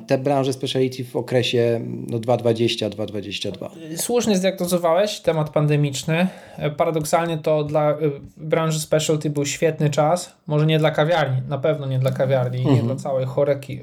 [0.07, 3.69] te branże speciality w okresie no, 2020-2022?
[3.97, 6.27] Słusznie zdiagnozowałeś temat pandemiczny.
[6.57, 7.97] E, paradoksalnie to dla e,
[8.37, 10.35] branży specialty był świetny czas.
[10.47, 12.77] Może nie dla kawiarni, na pewno nie dla kawiarni, mhm.
[12.77, 13.81] nie dla całej choreki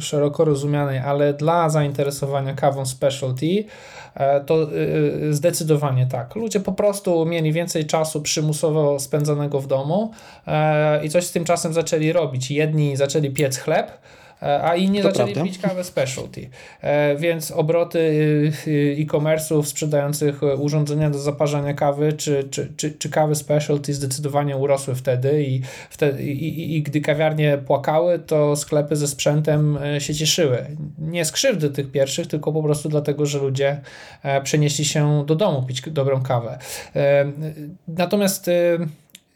[0.00, 3.64] szeroko rozumianej, ale dla zainteresowania kawą specialty
[4.14, 4.66] E, to e,
[5.28, 6.34] e, zdecydowanie tak.
[6.34, 10.10] Ludzie po prostu mieli więcej czasu przymusowo spędzonego w domu
[11.02, 12.50] i coś z tym czasem zaczęli robić.
[12.50, 15.52] Jedni zaczęli piec chleb, E, a inni to zaczęli prawda.
[15.52, 16.48] pić kawę specialty.
[16.80, 23.10] E, więc obroty y, y, e-commerce'ów sprzedających urządzenia do zaparzania kawy czy, czy, czy, czy
[23.10, 28.96] kawy specialty zdecydowanie urosły wtedy i, wtedy i, i, i gdy kawiarnie płakały, to sklepy
[28.96, 30.66] ze sprzętem e, się cieszyły.
[30.98, 33.80] Nie z krzywdy tych pierwszych, tylko po prostu dlatego, że ludzie
[34.42, 36.58] przenieśli się do domu pić dobrą kawę.
[37.88, 38.50] Natomiast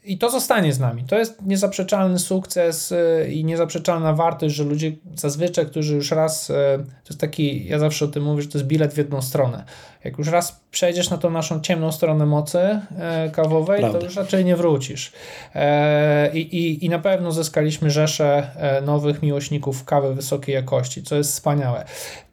[0.08, 1.04] i to zostanie z nami.
[1.04, 6.54] To jest niezaprzeczalny sukces y, i niezaprzeczalna wartość, że ludzie zazwyczaj, którzy już raz, y,
[6.84, 9.64] to jest taki, ja zawsze o tym mówię, że to jest bilet w jedną stronę.
[10.04, 13.98] Jak już raz przejdziesz na tą naszą ciemną stronę mocy y, kawowej, Prawda.
[13.98, 15.12] to już raczej nie wrócisz.
[15.54, 21.16] E, I, i, I na pewno zyskaliśmy rzeszę e, nowych miłośników kawy wysokiej jakości, co
[21.16, 21.84] jest wspaniałe.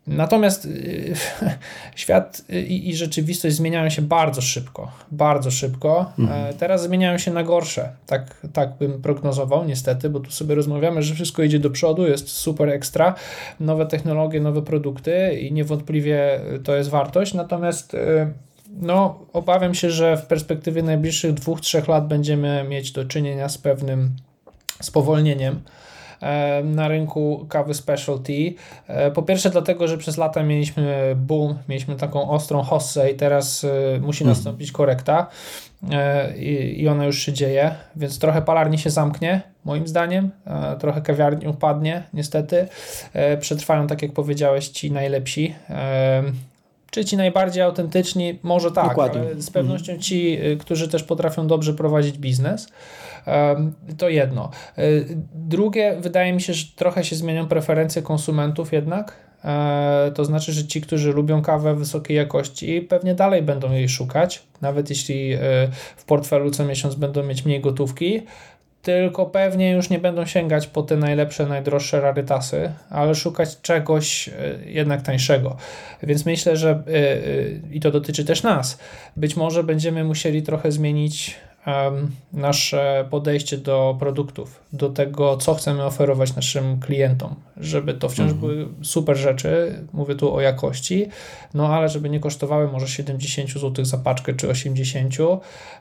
[0.07, 1.13] Natomiast y,
[1.95, 6.11] świat i, i, rzeczywistość zmieniają się bardzo szybko, bardzo szybko.
[6.19, 6.49] Mhm.
[6.49, 11.03] E, teraz zmieniają się na gorsze, tak, tak bym prognozował niestety, bo tu sobie rozmawiamy,
[11.03, 13.15] że wszystko idzie do przodu, jest super ekstra,
[13.59, 17.97] nowe technologie, nowe produkty i niewątpliwie to jest wartość, natomiast y,
[18.81, 23.57] no, obawiam się, że w perspektywie najbliższych dwóch, trzech lat będziemy mieć do czynienia z
[23.57, 24.15] pewnym
[24.81, 25.61] spowolnieniem
[26.63, 28.53] na rynku kawy specialty.
[29.13, 33.65] Po pierwsze dlatego, że przez lata mieliśmy boom, mieliśmy taką ostrą hossę i teraz
[34.01, 34.37] musi mhm.
[34.37, 35.27] nastąpić korekta
[36.77, 40.31] i ona już się dzieje, więc trochę palarni się zamknie, moim zdaniem,
[40.79, 42.67] trochę kawiarni upadnie, niestety.
[43.39, 45.55] Przetrwają, tak jak powiedziałeś, ci najlepsi
[46.91, 48.39] czy ci najbardziej autentyczni?
[48.43, 49.21] Może tak, Dokładnie.
[49.21, 50.01] ale z pewnością mhm.
[50.01, 52.67] ci, którzy też potrafią dobrze prowadzić biznes.
[53.97, 54.49] To jedno.
[54.79, 59.15] Y, drugie, wydaje mi się, że trochę się zmienią preferencje konsumentów jednak.
[59.45, 64.43] E, to znaczy, że ci, którzy lubią kawę wysokiej jakości, pewnie dalej będą jej szukać,
[64.61, 65.37] nawet jeśli y,
[65.97, 68.21] w portfelu co miesiąc będą mieć mniej gotówki,
[68.85, 74.33] tylko pewnie już nie będą sięgać po te najlepsze, najdroższe rarytasy, ale szukać czegoś e,
[74.65, 75.57] jednak tańszego.
[76.03, 77.19] Więc myślę, że e, e,
[77.71, 78.79] i to dotyczy też nas,
[79.15, 81.35] być może będziemy musieli trochę zmienić
[82.33, 88.39] nasze podejście do produktów, do tego, co chcemy oferować naszym klientom, żeby to wciąż mhm.
[88.39, 91.07] były super rzeczy, mówię tu o jakości,
[91.53, 95.15] no ale żeby nie kosztowały może 70 zł za paczkę czy 80,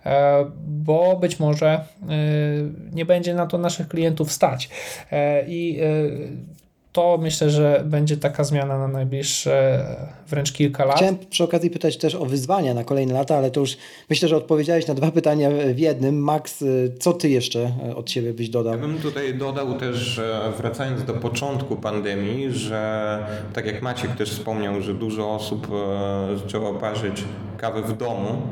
[0.06, 1.84] e, bo być może e,
[2.92, 4.70] nie będzie na to naszych klientów stać.
[5.12, 5.80] E, I
[6.94, 9.84] to myślę, że będzie taka zmiana na najbliższe
[10.28, 10.96] wręcz kilka lat.
[10.96, 13.76] Chciałem przy okazji pytać też o wyzwania na kolejne lata, ale to już
[14.10, 16.18] myślę, że odpowiedziałeś na dwa pytania w jednym.
[16.18, 16.64] Max,
[17.00, 18.72] co ty jeszcze od siebie byś dodał?
[18.72, 20.20] Ja bym tutaj dodał też,
[20.58, 23.18] wracając do początku pandemii, że
[23.52, 27.24] tak jak Maciek też wspomniał, że dużo osób e, zaczęło parzyć
[27.56, 28.42] kawę w domu.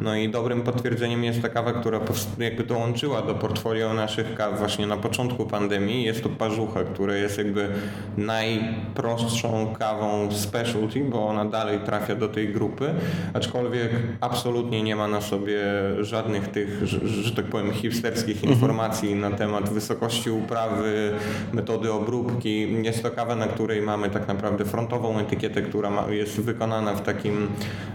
[0.00, 2.00] No i dobrym potwierdzeniem jest ta kawa, która
[2.38, 6.04] jakby dołączyła do portfolio naszych kaw właśnie na początku pandemii.
[6.04, 7.68] Jest to parzucha, która jest jakby
[8.16, 12.94] najprostszą kawą specialty, bo ona dalej trafia do tej grupy,
[13.34, 13.90] aczkolwiek
[14.20, 15.58] absolutnie nie ma na sobie
[16.00, 18.52] żadnych tych, że, że tak powiem, hipsterskich mhm.
[18.52, 21.12] informacji na temat wysokości uprawy,
[21.52, 22.82] metody obróbki.
[22.82, 27.02] Jest to kawa, na której mamy tak naprawdę frontową etykietę, która ma, jest wykonana w
[27.02, 27.48] takim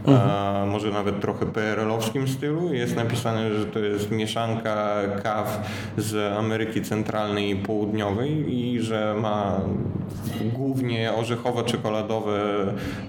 [0.06, 0.51] mhm.
[0.68, 2.74] Może nawet trochę PRL-owskim stylu.
[2.74, 9.62] Jest napisane, że to jest mieszanka kaw z Ameryki Centralnej i Południowej i że ma
[10.54, 12.40] głównie orzechowo-czekoladowe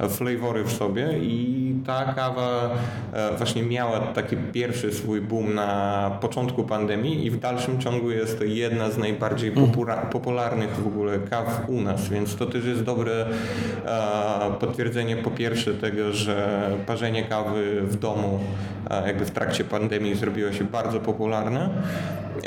[0.09, 2.71] flavory w sobie i ta kawa
[3.13, 8.39] e, właśnie miała taki pierwszy swój boom na początku pandemii i w dalszym ciągu jest
[8.39, 9.71] to jedna z najbardziej mm.
[10.13, 13.27] popularnych w ogóle kaw u nas, więc to też jest dobre
[13.87, 18.41] e, potwierdzenie po pierwsze tego, że parzenie kawy w domu
[18.91, 21.71] e, jakby w trakcie pandemii zrobiło się bardzo popularne,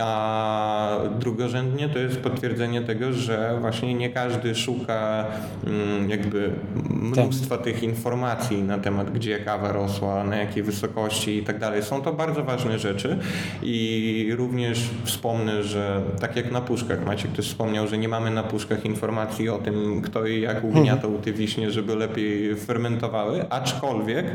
[0.02, 5.26] a drugorzędnie to jest potwierdzenie tego, że właśnie nie każdy szuka
[5.68, 6.52] mm, jakby
[6.90, 11.84] mnóstwa tych informacji na temat, gdzie kawa rosła, na jakiej wysokości i tak dalej.
[11.84, 13.20] Są to bardzo ważne rzeczy
[13.64, 18.44] i również wspomnę, że tak jak na puszkach, Maciek też wspomniał, że nie mamy na
[18.44, 24.26] puszkach informacji o tym, kto i jak ugniatał te wiśnie, żeby lepiej fermentowały, aczkolwiek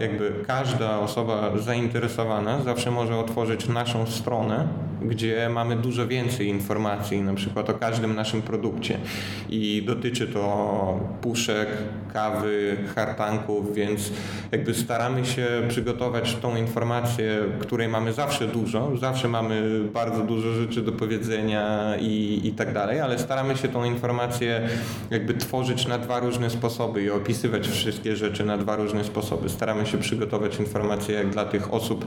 [0.00, 4.68] jakby każda osoba zainteresowana zawsze może otworzyć naszą stronę,
[5.02, 8.98] gdzie mamy dużo więcej informacji, na przykład o każdym naszym produkcie.
[9.48, 11.68] I dotyczy to puszek,
[12.12, 14.12] kawy, hartanków, więc
[14.52, 20.82] jakby staramy się przygotować tą informację, której mamy zawsze dużo, zawsze mamy bardzo dużo rzeczy
[20.82, 24.68] do powiedzenia i, i tak dalej, ale staramy się tą informację
[25.10, 29.48] jakby tworzyć na dwa różne sposoby i opisywać wszystkie rzeczy na dwa różne sposoby.
[29.48, 32.06] Staramy się przygotować informacje jak dla tych osób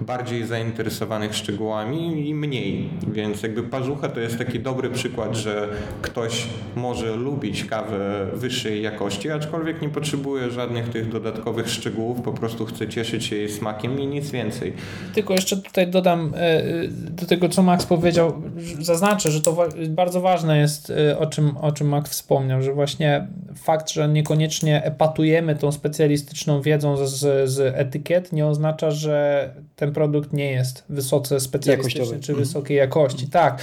[0.00, 2.88] bardziej zainteresowanych szczegółami i mniej.
[3.12, 5.68] Więc jakby parzucha to jest taki dobry przykład, że
[6.02, 12.66] ktoś może lubić kawę wyższej jakości, aczkolwiek nie potrzebuje żadnych tych dodatkowych szczegółów, po prostu
[12.66, 14.72] chce cieszyć się jej smakiem i nic więcej.
[15.14, 18.42] Tylko jeszcze tutaj dodam e, e, do tego, co Max powiedział,
[18.80, 23.26] zaznaczę, że to bardzo ważne jest, e, o czym, o czym Max wspomniał, że właśnie
[23.54, 30.32] fakt, że niekoniecznie epatujemy tą specjalistyczną wiedzą z, z etykiet, nie oznacza, że ten produkt
[30.32, 30.84] nie jest
[31.22, 33.26] wysoce specjalistyczny czy wysokiej jakości.
[33.26, 33.62] Tak.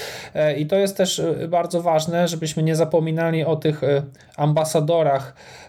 [0.58, 3.82] I to jest też bardzo ważne, żebyśmy nie zapominali o tych
[4.38, 5.34] ambasadorach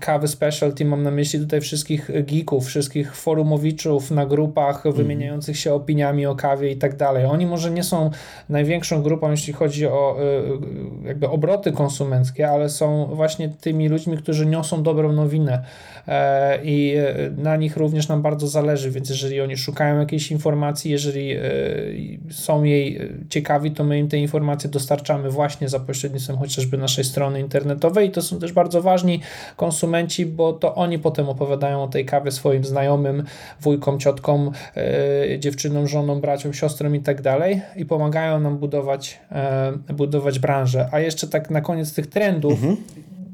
[0.00, 4.96] kawy specialty, mam na myśli tutaj wszystkich geeków, wszystkich forumowiczów na grupach mm.
[4.96, 7.24] wymieniających się opiniami o kawie i tak dalej.
[7.24, 8.10] Oni może nie są
[8.48, 10.16] największą grupą, jeśli chodzi o
[11.04, 15.64] e, jakby obroty konsumenckie, ale są właśnie tymi ludźmi, którzy niosą dobrą nowinę
[16.08, 16.96] e, i
[17.36, 21.36] na nich również nam bardzo zależy, więc jeżeli oni szukają jakiejś informacji, jeżeli
[22.30, 27.40] są jej ciekawi, to my im te informacje dostarczamy właśnie za pośrednictwem chociażby naszej strony
[27.40, 28.08] internetowej.
[28.08, 29.11] I to są też bardzo ważni
[29.56, 33.24] konsumenci, bo to oni potem opowiadają o tej kawie swoim znajomym,
[33.60, 34.50] wujkom, ciotkom,
[35.38, 39.20] dziewczynom, żonom, braciom, siostrom i tak dalej i pomagają nam budować,
[39.88, 40.88] budować branżę.
[40.92, 42.76] A jeszcze tak na koniec tych trendów, mhm.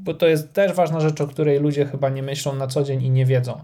[0.03, 3.03] bo to jest też ważna rzecz, o której ludzie chyba nie myślą na co dzień
[3.03, 3.61] i nie wiedzą.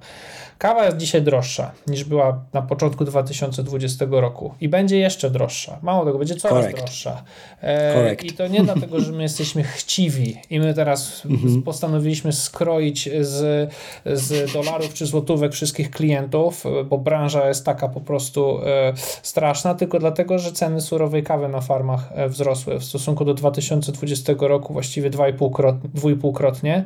[0.58, 5.80] Kawa jest dzisiaj droższa niż była na początku 2020 roku i będzie jeszcze droższa.
[5.82, 6.78] Mało tego, będzie coraz Correct.
[6.78, 7.24] droższa.
[7.64, 11.64] E, I to nie dlatego, że my jesteśmy chciwi i my teraz mhm.
[11.64, 13.70] postanowiliśmy skroić z,
[14.06, 19.99] z dolarów czy złotówek wszystkich klientów, bo branża jest taka po prostu e, straszna, tylko
[19.99, 25.10] dlatego, że ceny surowej kawy na farmach e, wzrosły w stosunku do 2020 roku właściwie
[25.10, 26.84] 2,5-krotnie.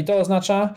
[0.00, 0.74] I to oznacza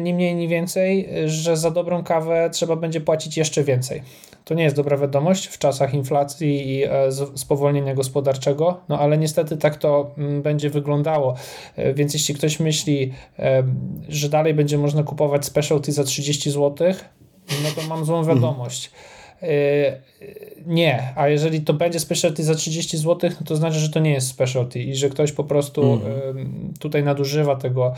[0.00, 4.02] ni mniej, ni więcej, że za dobrą kawę trzeba będzie płacić jeszcze więcej.
[4.44, 6.90] To nie jest dobra wiadomość w czasach inflacji i e,
[7.34, 11.34] spowolnienia gospodarczego, no ale niestety tak to mm, będzie wyglądało.
[11.76, 13.62] E, więc jeśli ktoś myśli, e,
[14.08, 16.94] że dalej będzie można kupować specialty za 30 zł,
[17.62, 18.36] no to mam złą mhm.
[18.36, 18.90] wiadomość.
[20.66, 24.10] Nie, a jeżeli to będzie specialty za 30 zł, no to znaczy, że to nie
[24.10, 26.74] jest specialty i że ktoś po prostu mm.
[26.80, 27.94] tutaj nadużywa tego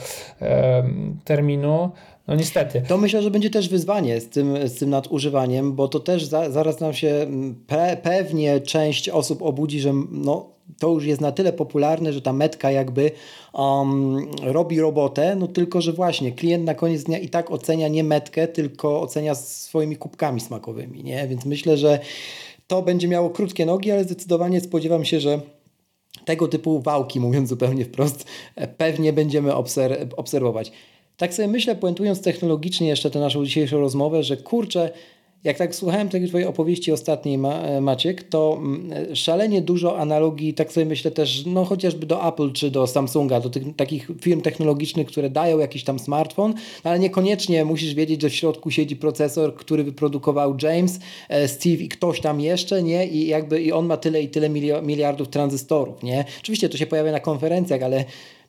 [1.25, 1.91] terminu.
[2.29, 2.83] No niestety.
[2.89, 6.51] To myślę, że będzie też wyzwanie z tym, z tym nadużywaniem, bo to też za,
[6.51, 11.33] zaraz nam się mm, pe, pewnie część osób obudzi, że no, to już jest na
[11.33, 13.11] tyle popularne, że ta metka jakby
[13.53, 18.05] um, robi robotę, no tylko, że właśnie klient na koniec dnia i tak ocenia nie
[18.05, 21.29] metkę, tylko ocenia swoimi kubkami smakowymi, nie?
[21.29, 21.99] Więc myślę, że
[22.67, 25.41] to będzie miało krótkie nogi, ale zdecydowanie spodziewam się, że
[26.25, 28.25] tego typu wałki, mówiąc zupełnie wprost,
[28.77, 30.73] pewnie będziemy obser obserwować.
[31.17, 34.91] Tak sobie myślę, puentując technologicznie jeszcze tę naszą dzisiejszą rozmowę, że kurczę,
[35.45, 37.39] jak tak słuchałem tej twojej opowieści ostatniej,
[37.81, 42.71] Maciek, to mm, szalenie dużo analogii, tak sobie myślę też, no chociażby do Apple czy
[42.71, 46.55] do Samsunga, do tych takich firm technologicznych, które dają jakiś tam smartfon,
[46.85, 51.83] no ale niekoniecznie musisz wiedzieć, że w środku siedzi procesor, który wyprodukował James, e, Steve
[51.83, 53.07] i ktoś tam jeszcze, nie?
[53.07, 54.49] I jakby i on ma tyle i tyle
[54.83, 56.25] miliardów tranzystorów, nie?
[56.41, 58.05] Oczywiście to się pojawia na konferencjach, ale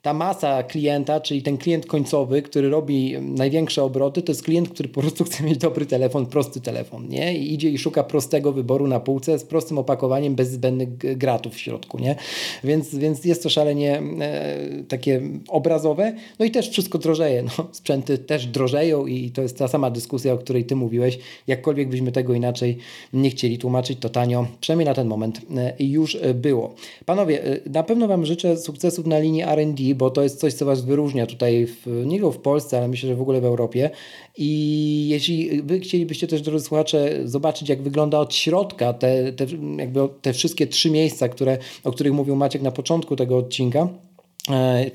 [0.08, 4.90] ta masa klienta, czyli ten klient końcowy, który robi największe obroty, to jest klient, który
[4.90, 7.38] po prostu chce mieć dobry telefon, prosty telefon, nie?
[7.38, 11.60] I idzie i szuka prostego wyboru na półce z prostym opakowaniem, bez zbędnych gratów w
[11.60, 12.16] środku, nie?
[12.64, 16.14] Więc, więc jest to szalenie e, takie obrazowe.
[16.40, 17.68] No i też wszystko drożeje, no.
[17.72, 21.20] Sprzęty też drożeją i to jest ta sama dyskusja, o której ty mówiłeś.
[21.48, 22.78] Jakkolwiek byśmy tego inaczej
[23.14, 26.76] nie chcieli tłumaczyć, to tanio, przynajmniej na ten moment e, już było.
[27.06, 30.66] Panowie, e, na pewno Wam życzę sukcesów na linii R&D, bo to jest coś, co
[30.66, 33.90] Was wyróżnia tutaj, w, nie tylko w Polsce, ale myślę, że w ogóle w Europie.
[34.38, 39.46] I jeśli Wy chcielibyście też, drodzy słuchacze, zobaczyć, jak wygląda od środka te, te,
[39.78, 43.90] jakby te wszystkie trzy miejsca, które, o których mówił Maciek na początku tego odcinka,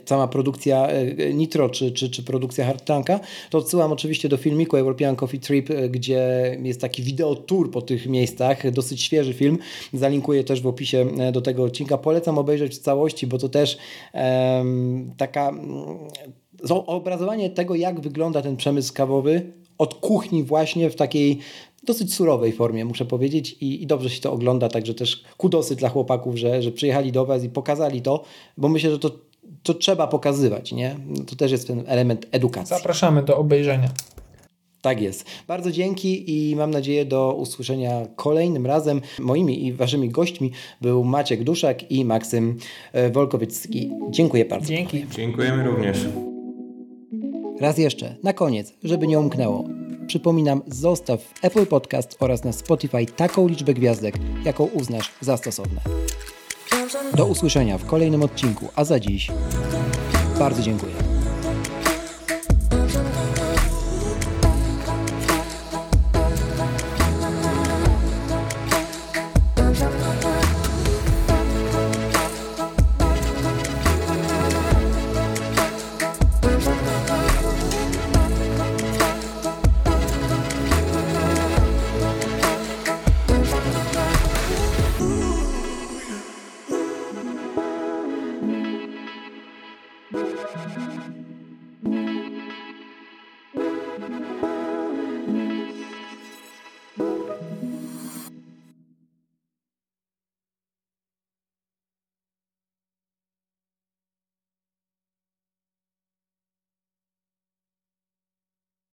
[0.04, 4.76] cała produkcja e, Nitro czy, czy, czy produkcja Hard Tanka, to odsyłam oczywiście do filmiku
[4.76, 9.58] European Coffee Trip, e, gdzie jest taki wideo tour po tych miejscach, dosyć świeży film,
[9.92, 11.98] zalinkuję też w opisie do tego odcinka.
[11.98, 13.78] Polecam obejrzeć w całości, bo to też
[14.14, 15.98] um, taka um,
[16.86, 21.38] obrazowanie tego, jak wygląda ten przemysł kawowy od kuchni właśnie w takiej
[21.82, 25.88] dosyć surowej formie, muszę powiedzieć, i, i, dobrze się to ogląda, także też kudosy dla
[25.88, 28.24] chłopaków, że, że przyjechali do Was i pokazali to,
[28.56, 29.10] bo myślę, że to
[29.62, 30.96] to trzeba pokazywać, nie?
[31.06, 32.76] No to też jest ten element edukacji.
[32.76, 33.88] Zapraszamy do obejrzenia.
[34.82, 35.24] Tak jest.
[35.48, 39.00] Bardzo dzięki i mam nadzieję do usłyszenia kolejnym razem.
[39.20, 40.50] Moimi i waszymi gośćmi
[40.80, 42.58] był Maciek Duszak i Maksym
[42.92, 43.90] e, Wolkowiecki.
[44.10, 44.66] Dziękuję bardzo.
[44.66, 45.06] Dzięki.
[45.10, 45.98] Dziękujemy również.
[47.60, 49.64] Raz jeszcze, na koniec, żeby nie umknęło.
[50.06, 55.80] Przypominam, zostaw w Apple Podcast oraz na Spotify taką liczbę gwiazdek, jaką uznasz za stosowne.
[57.14, 59.30] Do usłyszenia w kolejnym odcinku, a za dziś
[60.38, 61.01] bardzo dziękuję.